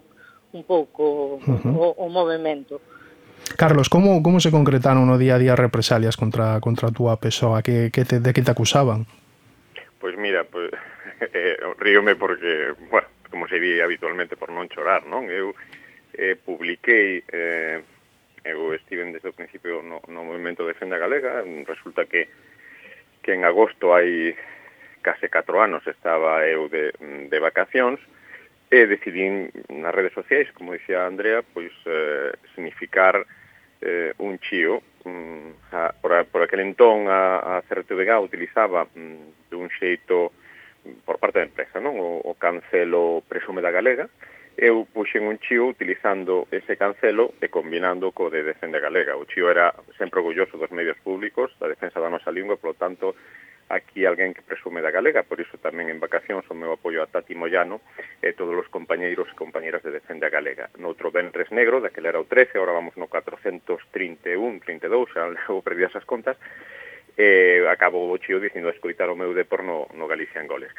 [0.53, 1.77] un pouco uh -huh.
[1.77, 2.81] o, o movimento.
[3.57, 7.61] Carlos, como, como se concretaron no día a día represalias contra contra a túa persoa?
[7.61, 9.05] Que, que te, de que te acusaban?
[10.01, 14.69] Pois pues mira, pues, pois, eh, ríome porque, bueno, como se di habitualmente por non
[14.69, 15.29] chorar, non?
[15.29, 15.53] Eu
[16.13, 17.81] eh, publiquei eh,
[18.43, 22.27] eu estive desde o principio no, no movimento Defenda Galega, resulta que
[23.23, 24.35] que en agosto hai
[24.99, 27.97] case 4 anos estaba eu de, de vacacións
[28.67, 33.23] e decidín nas redes sociais, como dicía Andrea, pois eh, significar
[33.79, 39.47] eh, un chío mm, a, por, a, por aquel entón a, a CRTVG utilizaba mm,
[39.51, 40.35] dun xeito
[41.07, 41.95] por parte da empresa, non?
[41.95, 44.11] O, o cancelo presume da galega,
[44.57, 49.17] eu puxen un chío utilizando ese cancelo e combinando co de Defende Galega.
[49.17, 53.17] O chío era sempre orgulloso dos medios públicos, da defensa da nosa lingua, polo tanto,
[53.69, 57.09] aquí alguén que presume da galega, por iso tamén en vacacións o meu apoio a
[57.09, 57.81] Tati Moyano
[58.21, 60.69] e todos os compañeiros e compañeras de Defende a Galega.
[60.77, 65.87] Noutro Benres Negro, daquele era o 13, agora vamos no 431, 32, xa levo perdí
[65.87, 66.37] esas contas,
[67.17, 70.71] eh, e acabo o chío dicindo escoitar o meu depor no, no Galicia en goles.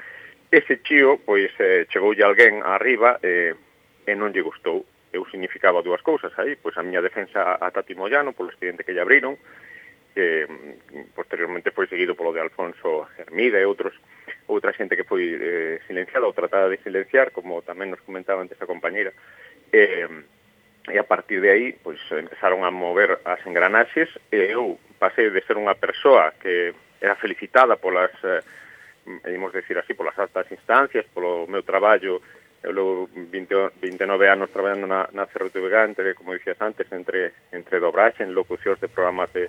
[0.54, 3.58] Ese chío, pois, eh, chegoulle alguén arriba eh,
[4.06, 4.86] e non lle gustou.
[5.10, 8.94] Eu significaba dúas cousas aí, pois a miña defensa a Tati Moyano polo expediente que
[8.94, 9.34] lle abriron,
[10.14, 13.98] que mm, posteriormente foi seguido polo de Alfonso Hermida e outros
[14.46, 18.54] outra xente que foi eh, silenciada ou tratada de silenciar, como tamén nos comentaba antes
[18.62, 19.10] a compañeira.
[19.74, 20.06] Eh,
[20.86, 25.42] e a partir de aí, pois empezaron a mover as engranaxes e eu pasei de
[25.42, 26.70] ser unha persoa que
[27.02, 28.38] era felicitada polas eh,
[29.06, 32.22] imos decir así, polas altas instancias, polo meu traballo,
[32.64, 37.78] eu logo 20, 29 anos traballando na, na CRTVG, entre, como dicías antes, entre, entre
[37.78, 39.48] dobraxe, en locucións de programas de,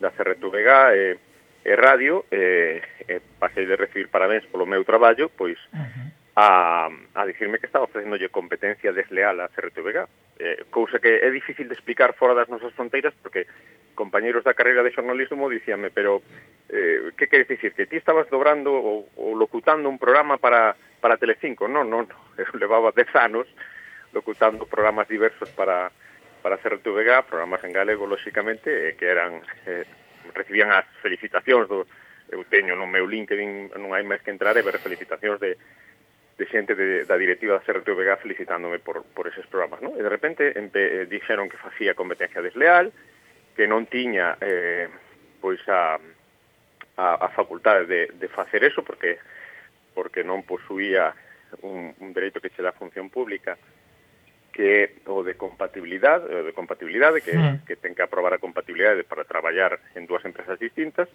[0.00, 1.04] da CRTVG e,
[1.64, 6.90] e radio, e, e pasei de recibir parabéns polo meu traballo, pois uh -huh a,
[7.14, 9.98] a dicirme que estaba ofrecéndolle competencia desleal a CRTVG,
[10.38, 13.46] eh, cousa que é difícil de explicar fora das nosas fronteiras porque
[13.94, 16.22] compañeiros da carreira de xornalismo dicíame, pero
[16.68, 17.72] eh, que queres dicir?
[17.74, 21.70] Que ti estabas dobrando ou, ou locutando un programa para, para Telecinco?
[21.70, 23.46] Non, non, non, eu levaba 10 anos
[24.10, 25.90] locutando programas diversos para,
[26.42, 29.42] para CRTVG, programas en galego, lóxicamente, eh, que eran...
[29.66, 29.86] Eh,
[30.32, 31.84] recibían as felicitacións do,
[32.32, 35.60] eu teño no meu LinkedIn, non hai máis que entrar e ver felicitacións de,
[36.34, 39.94] de xente de, da directiva da CRTVG felicitándome por, por eses programas, non?
[39.94, 42.90] E de repente empe, eh, dixeron que facía competencia desleal,
[43.54, 44.90] que non tiña eh,
[45.38, 45.94] pois a,
[46.98, 49.22] a, a facultade de, de facer eso porque
[49.94, 51.14] porque non posuía
[51.62, 53.54] un, un dereito que che dá función pública
[54.50, 57.50] que o de compatibilidade, o de compatibilidade que, sí.
[57.66, 61.10] que ten que aprobar a compatibilidade para traballar en dúas empresas distintas,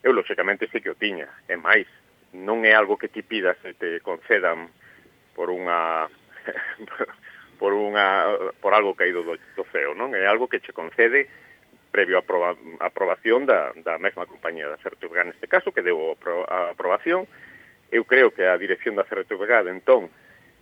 [0.00, 1.88] eu lóxicamente sei que o tiña, é máis,
[2.32, 4.70] non é algo que ti pidas e te concedan
[5.34, 6.06] por unha
[7.60, 10.14] por unha por algo caído do, do feo, non?
[10.14, 11.28] É algo que che concede
[11.90, 16.16] previo a aproba, aprobación da, da mesma compañía da Certurga neste caso, que deu
[16.46, 17.26] a aprobación.
[17.90, 20.08] Eu creo que a dirección da Certurga, de entón,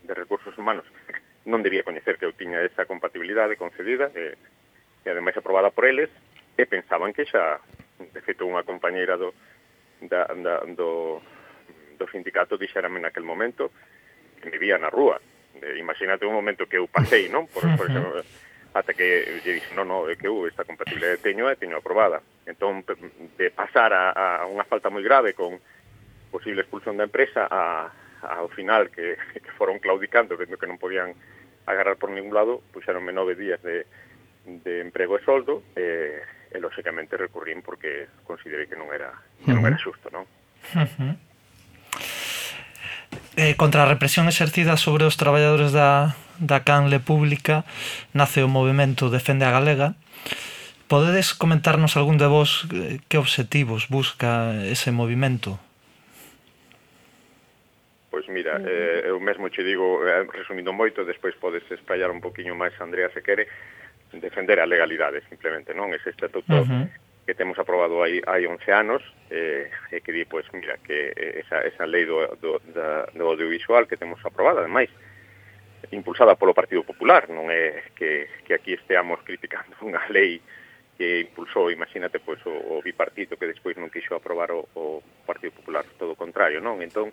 [0.02, 0.88] de recursos humanos,
[1.50, 4.34] non debía coñecer que eu tiña esa compatibilidade concedida, e,
[5.04, 6.08] e ademais aprobada por eles,
[6.56, 7.60] e pensaban que xa,
[8.00, 9.36] de feito, unha compañeira do,
[10.08, 11.20] da, da, do,
[11.98, 13.74] do sindicato dixérame naquel momento
[14.40, 15.18] que me vía na rúa.
[15.58, 17.50] Eh, imagínate un momento que eu pasei, non?
[17.50, 18.22] Por, por exemplo,
[18.72, 22.22] ata que lle dixen, non, non, é que eu esta compatibilidade teño e teño aprobada.
[22.46, 25.58] Entón, de pasar a, a unha falta moi grave con
[26.30, 27.90] posible expulsión da empresa a,
[28.22, 31.18] ao final que, que foron claudicando, vendo que non podían
[31.68, 33.84] agarrar por ningún lado, puxeronme nove días de,
[34.46, 39.12] de emprego e soldo, e, e lóxicamente recurrín porque considerei que non era,
[39.44, 40.24] que non era xusto, non?
[40.72, 41.27] Uh -huh
[43.38, 47.62] eh, contra a represión exercida sobre os traballadores da, da canle pública
[48.10, 49.94] nace o movimento Defende a Galega.
[50.90, 55.62] Podedes comentarnos algún de vos eh, que obxectivos busca ese movimento?
[58.10, 58.66] Pois mira, mm.
[58.66, 63.06] eh, eu mesmo che digo, eh, resumindo moito, despois podes espallar un poquinho máis, Andrea,
[63.14, 63.46] se quere,
[64.18, 65.94] defender a legalidade, simplemente, non?
[65.94, 70.24] Ese estatuto uh -huh que temos aprobado hai, hai 11 anos eh, e que di,
[70.24, 71.12] pois, mira, que
[71.44, 74.88] esa, esa lei do, do, da, do audiovisual que temos aprobada, ademais,
[75.92, 80.40] impulsada polo Partido Popular, non é que, que aquí esteamos criticando unha lei
[80.96, 85.52] que impulsou, imagínate, pois, o, o bipartito que despois non quixo aprobar o, o Partido
[85.52, 86.80] Popular, todo o contrario, non?
[86.80, 87.12] Entón,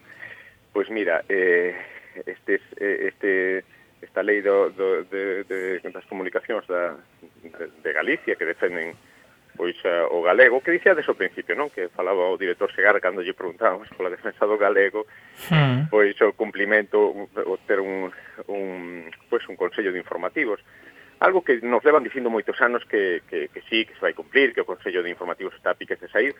[0.72, 1.76] pois mira, eh,
[2.24, 3.68] este, eh, este,
[4.00, 8.96] esta lei do, do, de, de, das comunicacións da, de, de Galicia que defenden
[9.56, 11.72] pois uh, o galego, que dixades ao principio, non?
[11.72, 15.08] Que falaba o director Segar cando lle preguntábamos pola defensa do galego,
[15.50, 15.90] mm.
[15.90, 18.12] pois o cumplimento, o ter un,
[18.52, 20.60] un, pois, un consello de informativos,
[21.20, 24.52] algo que nos levan dicindo moitos anos que, que, que sí, que se vai cumplir,
[24.52, 26.36] que o Consello de Informativos está a piques de sair.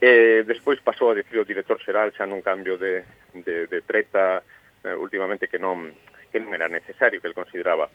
[0.00, 4.44] Eh, despois pasou a decir o director xeral xa nun cambio de, de, de treta
[4.84, 5.88] eh, últimamente que non,
[6.28, 7.88] que non era necesario, que el consideraba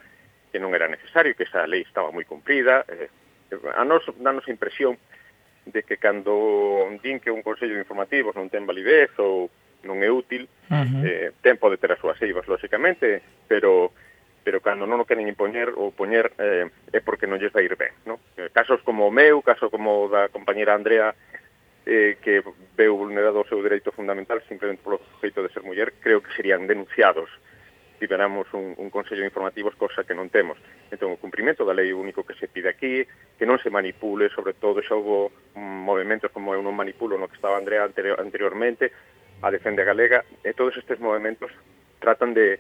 [0.50, 3.14] que non era necesario, que esa lei estaba moi cumprida, eh,
[3.76, 4.98] a nos danos a impresión
[5.66, 9.50] de que cando din que un consello de informativos non ten validez ou
[9.86, 11.02] non é útil, uh -huh.
[11.06, 13.92] eh, ten pode ter as súas eivas, lóxicamente, pero
[14.44, 17.76] pero cando non o queren impoñer ou poñer eh, é porque non lles vai ir
[17.76, 17.94] ben.
[18.08, 18.18] No?
[18.40, 21.14] Eh, casos como o meu, caso como o da compañera Andrea,
[21.86, 22.42] eh, que
[22.74, 26.66] veu vulnerado o seu dereito fundamental simplemente polo feito de ser muller, creo que serían
[26.66, 27.30] denunciados.
[27.30, 27.49] Uh
[28.00, 30.56] tiveramos un, un Consello de Informativos, cosa que non temos.
[30.90, 33.04] Entón, o cumprimento da lei único que se pide aquí,
[33.36, 35.30] que non se manipule, sobre todo xa houve
[35.60, 38.90] movimentos como eu non manipulo no que estaba Andrea anterior, anteriormente,
[39.44, 41.52] a Defende Galega, e todos estes movimentos
[42.00, 42.58] tratan de,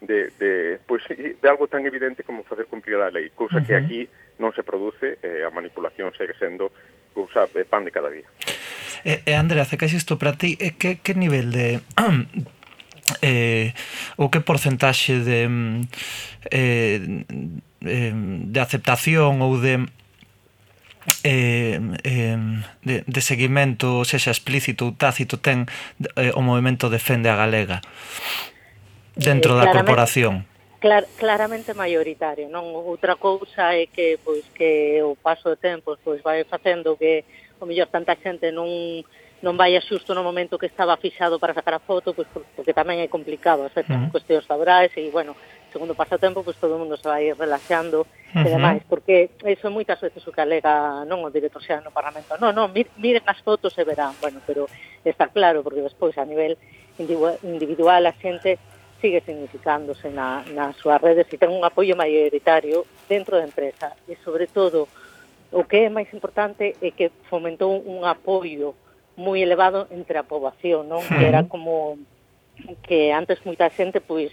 [0.00, 3.66] de, de, pois, de algo tan evidente como facer cumprir a lei, cousa uh -huh.
[3.66, 4.00] que aquí
[4.38, 6.70] non se produce, eh, a manipulación segue sendo
[7.16, 8.28] cousa de pan de cada día.
[9.04, 11.80] E, eh, Andrea, acercais isto para ti, eh, que, que nivel de
[13.22, 13.72] eh,
[14.16, 15.80] o que porcentaxe de mm,
[16.50, 16.98] eh,
[18.50, 19.86] de aceptación ou de
[21.22, 22.38] eh, eh,
[22.82, 25.70] de, de seguimento sexa explícito ou tácito ten
[26.18, 27.78] eh, o movimento defende a galega
[29.14, 30.46] dentro eh, da corporación
[30.80, 32.74] clar, claramente maioritario, non?
[32.74, 37.24] Outra cousa é que pois que o paso do tempo pois vai facendo que
[37.60, 39.02] o mellor tanta xente non
[39.44, 42.72] non vai a xusto no momento que estaba fixado para sacar a foto, pois porque
[42.72, 44.08] tamén é complicado, as uh -huh.
[44.08, 45.36] cuestións laborais e, bueno,
[45.68, 48.46] segundo pasa o tempo, pois todo o mundo se vai relaxando uh -huh.
[48.46, 52.40] e demais, porque iso moitas veces o que alega non o director xa no Parlamento,
[52.40, 54.64] non, non, mir, miren as fotos e verán, bueno, pero
[55.04, 56.56] está claro, porque despois a nivel
[56.96, 58.56] individual a xente
[59.04, 64.16] sigue significándose na, nas súas redes e ten un apoio maioritario dentro da empresa e
[64.24, 64.88] sobre todo
[65.52, 68.72] o que é máis importante é que fomentou un apoio
[69.16, 71.00] moi elevado entre a poboación, non?
[71.04, 71.96] Que era como
[72.84, 74.32] que antes moita xente pois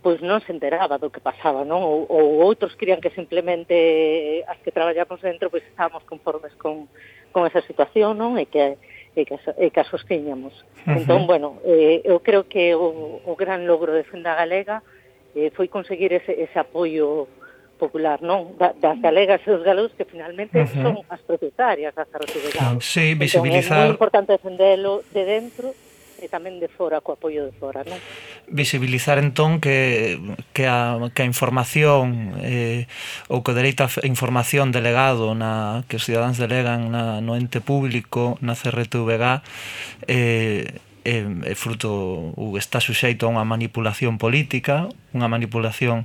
[0.00, 1.84] pois non se enteraba do que pasaba, non?
[1.84, 6.88] Ou, ou outros querían que simplemente as que traballamos dentro pois estábamos conformes con,
[7.34, 8.40] con esa situación, non?
[8.40, 8.80] E que
[9.16, 10.54] e que, e que as sosteñamos.
[10.86, 10.96] Uh -huh.
[11.02, 14.86] Entón, bueno, eh, eu creo que o, o gran logro de Fenda Galega
[15.34, 17.28] eh, foi conseguir ese, ese apoio
[17.80, 18.52] popular, non?
[18.60, 19.02] Da, das mm.
[19.02, 20.82] galegas e dos galegos que finalmente uh -huh.
[20.84, 22.52] son as propietarias das carreteras.
[22.60, 23.80] Ah, sí, visibilizar...
[23.80, 25.72] Entón, é moi importante defendelo de dentro
[26.20, 27.96] e tamén de fora, co apoio de fora, non?
[28.52, 30.20] Visibilizar entón que,
[30.52, 32.84] que, a, que a información eh,
[33.32, 37.64] ou que o dereito a información delegado na, que os cidadáns delegan na, no ente
[37.64, 39.40] público, na CRTVG,
[40.06, 40.68] eh,
[41.04, 41.88] é, é fruto
[42.36, 46.04] ou está suxeito a unha manipulación política, unha manipulación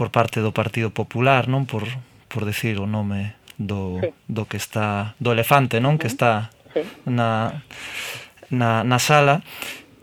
[0.00, 1.84] por parte do Partido Popular, non por
[2.32, 4.08] por decir o nome do sí.
[4.32, 6.80] do que está do elefante, non, que está sí.
[7.04, 7.60] na
[8.48, 9.44] na na sala.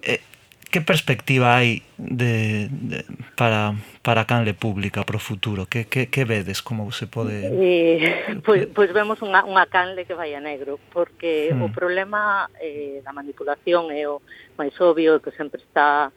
[0.06, 0.22] Eh,
[0.70, 3.74] que perspectiva hai de, de para
[4.06, 5.66] para Canle Pública para o futuro?
[5.66, 7.50] Que, que, que vedes como se pode...
[7.50, 11.66] Eh, pois, pois vemos unha, unha Canle que vai a negro, porque hmm.
[11.66, 14.22] o problema eh, da manipulación é o
[14.62, 16.14] máis obvio, que sempre está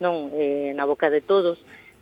[0.00, 1.60] non eh, na boca de todos,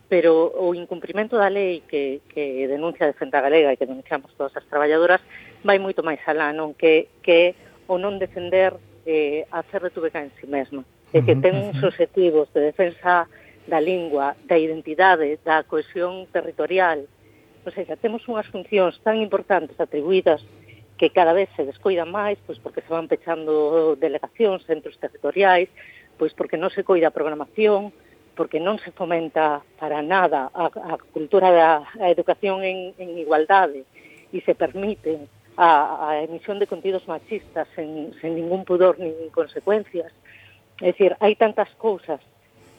[0.09, 4.57] pero o incumprimento da lei que, que denuncia a defenda galega e que denunciamos todas
[4.57, 5.21] as traballadoras
[5.61, 7.53] vai moito máis alá, non que, que
[7.85, 8.73] o non defender
[9.05, 10.81] eh, a Cerre Tubeca en si sí mesma.
[11.13, 13.29] É que ten uns objetivos de defensa
[13.69, 17.05] da lingua, da identidade, da cohesión territorial.
[17.65, 20.41] Ou sea, temos unhas funcións tan importantes atribuídas
[20.97, 25.69] que cada vez se descoidan máis, pois porque se van pechando delegacións, centros territoriais,
[26.17, 27.93] pois porque non se coida a programación,
[28.39, 33.83] porque non se fomenta para nada a, a cultura da a educación en, en igualdade
[34.31, 35.27] e se permite
[35.59, 40.07] a, a emisión de contidos machistas sen, sen ningún pudor nin consecuencias.
[40.79, 42.23] É dicir, hai tantas cousas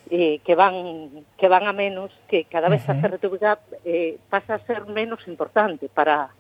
[0.09, 2.97] eh, que van que van a menos que cada vez uh -huh.
[2.97, 3.45] a CRTVG
[3.85, 6.33] eh, pasa a ser menos importante para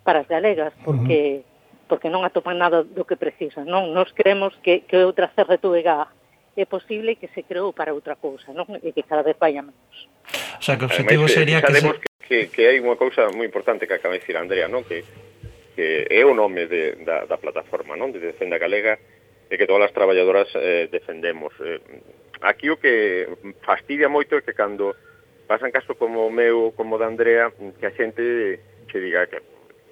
[0.00, 1.88] para as galegas porque uh -huh.
[1.92, 3.92] porque non atopan nada do que precisan, non?
[3.92, 6.21] Nos creemos que que outra CRTVG
[6.56, 8.68] é posible que se creou para outra cousa, non?
[8.84, 9.96] E que cada vez vaya menos.
[10.58, 11.74] O sea, que o objetivo Además, sería que...
[11.74, 11.88] se...
[11.88, 14.84] que, que, que hai unha cousa moi importante que acaba de dicir Andrea, non?
[14.84, 15.04] Que,
[15.72, 18.12] que é o nome de, da, da plataforma, non?
[18.12, 19.00] De Defenda Galega,
[19.48, 21.52] e que todas as traballadoras eh, defendemos.
[21.60, 21.80] Eh,
[22.40, 23.28] aquí o que
[23.64, 24.96] fastidia moito é que cando
[25.44, 29.40] pasan caso como o meu, como o da Andrea, que a xente che diga que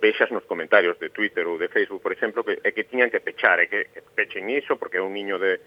[0.01, 3.21] vexas nos comentarios de Twitter ou de Facebook, por exemplo, que é que tiñan que
[3.21, 5.61] pechar, é que, que pechen iso porque é un niño de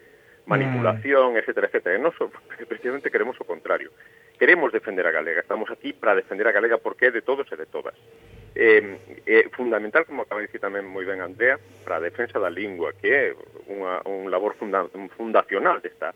[0.45, 0.49] Mm.
[0.49, 1.38] manipulación, mm.
[1.38, 1.98] etcétera, etcétera.
[1.98, 2.15] Nós
[2.68, 3.91] precisamente queremos o contrario.
[4.38, 7.56] Queremos defender a Galega, estamos aquí para defender a Galega porque é de todos e
[7.56, 7.95] de todas.
[8.56, 8.78] É,
[9.26, 12.52] é eh, fundamental, como acaba de dicir tamén moi ben Andrea, para a defensa da
[12.52, 13.24] lingua, que é
[13.72, 16.14] unha, un labor funda, fundacional desta,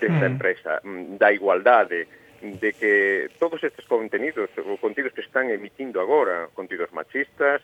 [0.00, 0.32] desta mm.
[0.32, 2.08] empresa, mm, da igualdade,
[2.42, 7.60] de que todos estes contenidos, os contidos que están emitindo agora, contidos machistas,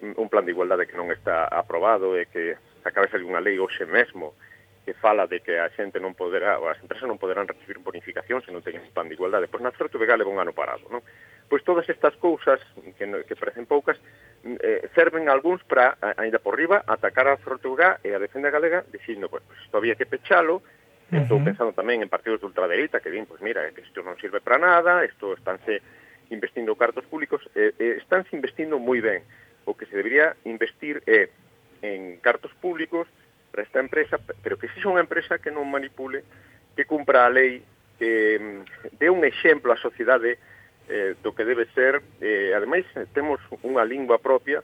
[0.00, 2.54] mm, un plan de igualdade que non está aprobado e que
[2.86, 4.38] acaba de salir unha lei hoxe mesmo
[4.86, 8.54] que fala de que a xente non poderá, as empresas non poderán recibir bonificación se
[8.54, 9.50] non teñen plan de igualdade.
[9.50, 11.02] Pois na certo que leva un ano parado, non?
[11.50, 12.62] Pois todas estas cousas
[12.94, 13.98] que, que parecen poucas
[14.46, 18.86] mm, eh, serven algúns para, aínda por riba, atacar a Zortuga e a defenda galega
[18.86, 20.62] dicindo, pois, pois isto había que pechalo, uh
[21.10, 21.22] -huh.
[21.26, 24.38] estou pensando tamén en partidos de ultradereita que din, pois mira, que isto non sirve
[24.38, 25.82] para nada, isto estánse
[26.30, 29.26] investindo cartos públicos, eh, eh, estánse investindo moi ben.
[29.66, 31.30] O que se debería investir é eh,
[31.82, 33.10] en cartos públicos,
[33.56, 36.20] para esta empresa, pero que sexa unha empresa que non manipule,
[36.76, 37.64] que cumpra a lei,
[37.96, 40.36] que mm, dé un exemplo á sociedade
[40.92, 42.04] eh, do que debe ser.
[42.20, 44.60] Eh, ademais, eh, temos unha lingua propia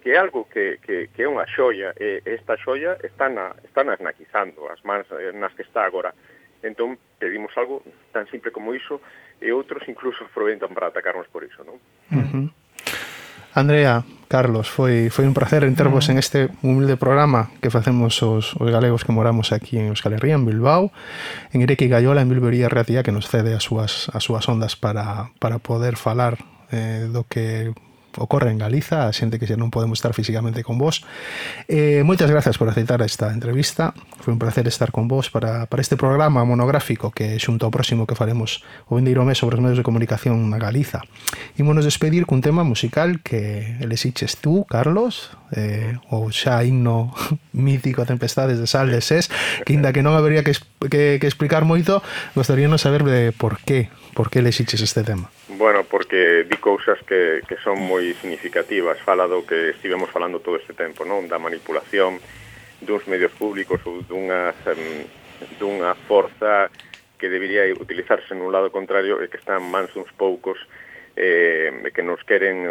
[0.00, 3.84] que é algo que, que, que é unha xoia, e esta xoia está, na, está
[3.84, 6.16] nas naquizando, as mans eh, nas que está agora.
[6.64, 9.04] Entón, pedimos algo tan simple como iso,
[9.44, 11.76] e outros incluso aproveitan para atacarnos por iso, non?
[12.08, 12.46] Uh -huh.
[13.52, 14.00] Andrea,
[14.30, 16.10] Carlos, foi, foi un placer entervos mm.
[16.14, 20.38] en este humilde programa que facemos os, os galegos que moramos aquí en Euskal Herria,
[20.38, 20.94] en Bilbao,
[21.50, 25.34] en Ireki Gallola, en Bilbería Reatía, que nos cede as súas, as súas ondas para,
[25.42, 26.38] para poder falar
[26.70, 27.74] eh, do que
[28.18, 31.06] ocorre en Galiza, a xente que xa non podemos estar físicamente con vos.
[31.70, 33.94] Eh, moitas grazas por aceitar esta entrevista.
[34.18, 38.04] Foi un placer estar con vos para, para este programa monográfico que xunto ao próximo
[38.04, 41.06] que faremos o vendeiro mes sobre os medios de comunicación na Galiza.
[41.56, 47.14] Imonos despedir cun tema musical que elexiches tú, Carlos, eh, ou xa himno
[47.54, 49.30] mítico Tempestades de Sal de Sés,
[49.62, 50.54] que inda que non habería que,
[50.90, 52.02] que, que explicar moito,
[52.34, 55.30] gostaríanos saber de por qué, por qué elexiches este tema.
[55.60, 58.96] Bueno, porque di cousas que, que son moi significativas.
[59.04, 61.28] Fala do que estivemos falando todo este tempo, non?
[61.28, 62.16] Da manipulación
[62.80, 64.56] duns medios públicos ou dunha,
[65.60, 66.72] dunha forza
[67.20, 70.56] que debería utilizarse nun lado contrario e que están mans uns poucos
[71.12, 72.64] eh, que nos queren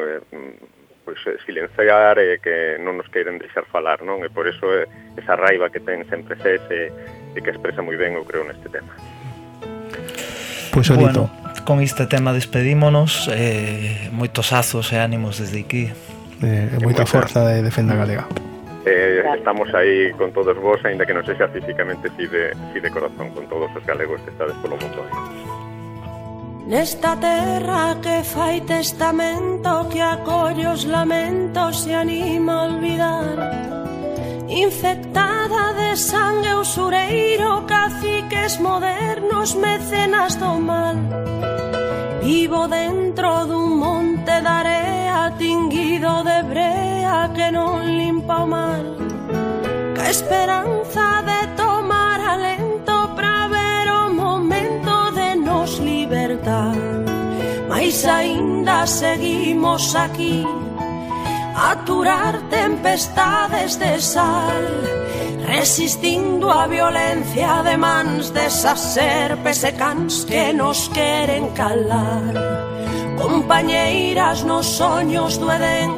[1.05, 4.25] pois, eh, pois, silenciar e que non nos queren deixar falar, non?
[4.25, 8.17] E por iso eh, esa raiva que ten sempre ese e que expresa moi ben,
[8.17, 8.97] eu creo, neste tema.
[10.73, 15.91] Pois, pues, bueno con este tema despedímonos eh, moitos azos e ánimos desde aquí.
[16.39, 18.27] Eh, e moita forza de Defenda Galega.
[18.85, 22.89] Eh, estamos aí con todos vos, aínda que non sexa físicamente, si de, si de
[22.89, 25.03] corazón con todos os galegos que estades polo mundo.
[26.69, 33.37] Nesta terra que fai testamento que acolle os lamentos e anima a olvidar.
[34.47, 40.97] Infectada de sangue usureiro, caciques modernos, mecenas do mal.
[42.21, 48.83] Vivo dentro dun monte de area tinguido de brea que non limpa o mal
[49.95, 56.75] Que esperanza de tomar alento para ver o momento de nos libertar.
[57.69, 60.43] Mais aínda seguimos aquí
[61.59, 64.63] aturar tempestades de sal,
[65.45, 72.33] resistindo a violencia de mans desas serpes e cans que nos queren calar.
[73.21, 75.91] Compañeiras nos soños do Edén,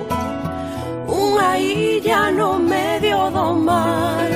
[1.06, 4.30] unha illa no medio do mar,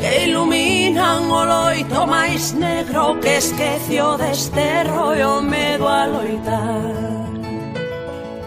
[0.00, 7.15] que iluminan o loito máis negro que esquecio desterro e o medo a loitar.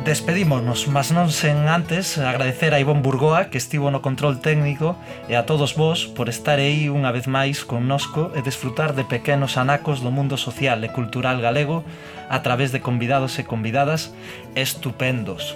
[0.09, 4.97] Despedímonos, mas non sen antes agradecer a Ivón Burgoa que estivo no control técnico
[5.29, 9.53] e a todos vós por estar aí unha vez máis connosco e desfrutar de pequenos
[9.61, 11.85] anacos do mundo social e cultural galego
[12.25, 14.09] a través de convidados e convidadas
[14.57, 15.53] estupendos.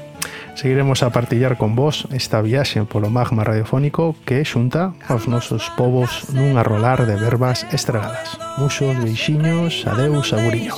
[0.54, 6.30] Seguiremos a partillar con vos esta viaxe polo magma radiofónico que xunta aos nosos povos
[6.30, 8.38] nun arrolar de verbas estreladas.
[8.62, 10.78] Muxos, beixiños, adeus, aguriño.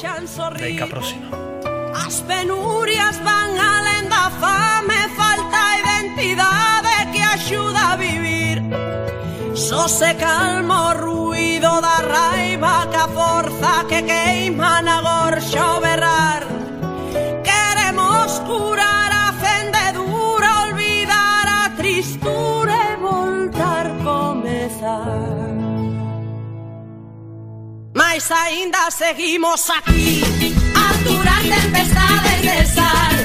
[0.63, 1.54] Deica próxima.
[2.03, 8.57] As penurias van alén da fame Falta a identidade que axuda a vivir.
[9.55, 14.81] Só se calma o ruido da raiva Que a forza que queima
[28.15, 30.23] Mas aínda seguimos aquí.
[31.03, 33.24] Durar tempestades de sal,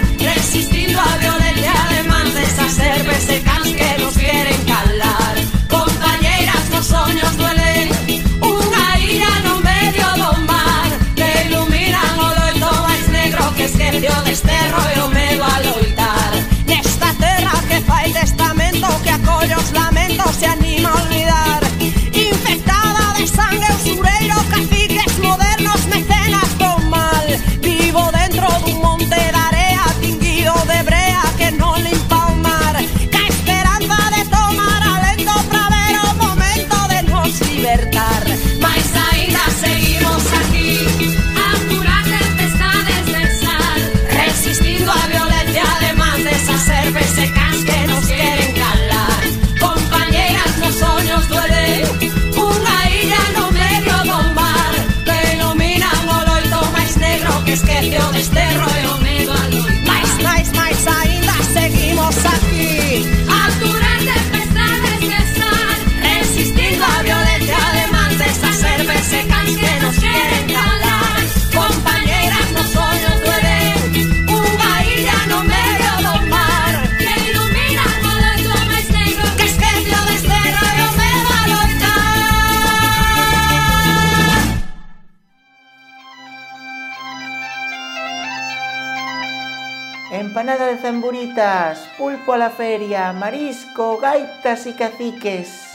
[92.25, 95.75] pola feria, marisco, gaitas e caciques.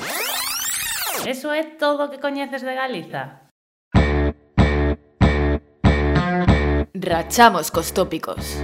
[1.25, 3.49] Eso é todo o que coñeces de Galiza?
[6.93, 8.61] Rachamos cos tópicos.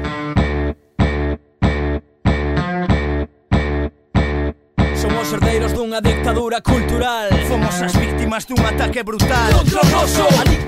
[4.96, 10.26] Somos herdeiros dunha dictadura cultural Fomos as víctimas dun ataque brutal Contra o noso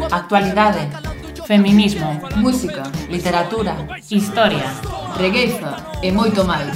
[0.10, 0.90] Actualidade
[1.45, 3.76] Feminismo, música, literatura,
[4.10, 4.72] historia,
[5.18, 6.72] regueiza e moito máis.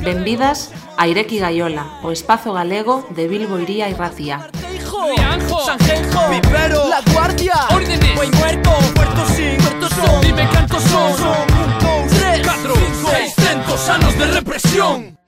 [0.00, 4.48] Benvidas a Ireki Gaiola, o espazo galego de Bilbo Iría e Racía.
[5.10, 11.16] Rianjo, Sanjenjo, Vivero, La Guardia, Órdenes, Buen Muerto, Puerto Sin, Puerto Son, Dime cantos son,
[11.16, 12.74] son, un, dos, tres, cuatro,
[13.10, 15.18] seiscientos anos de represión.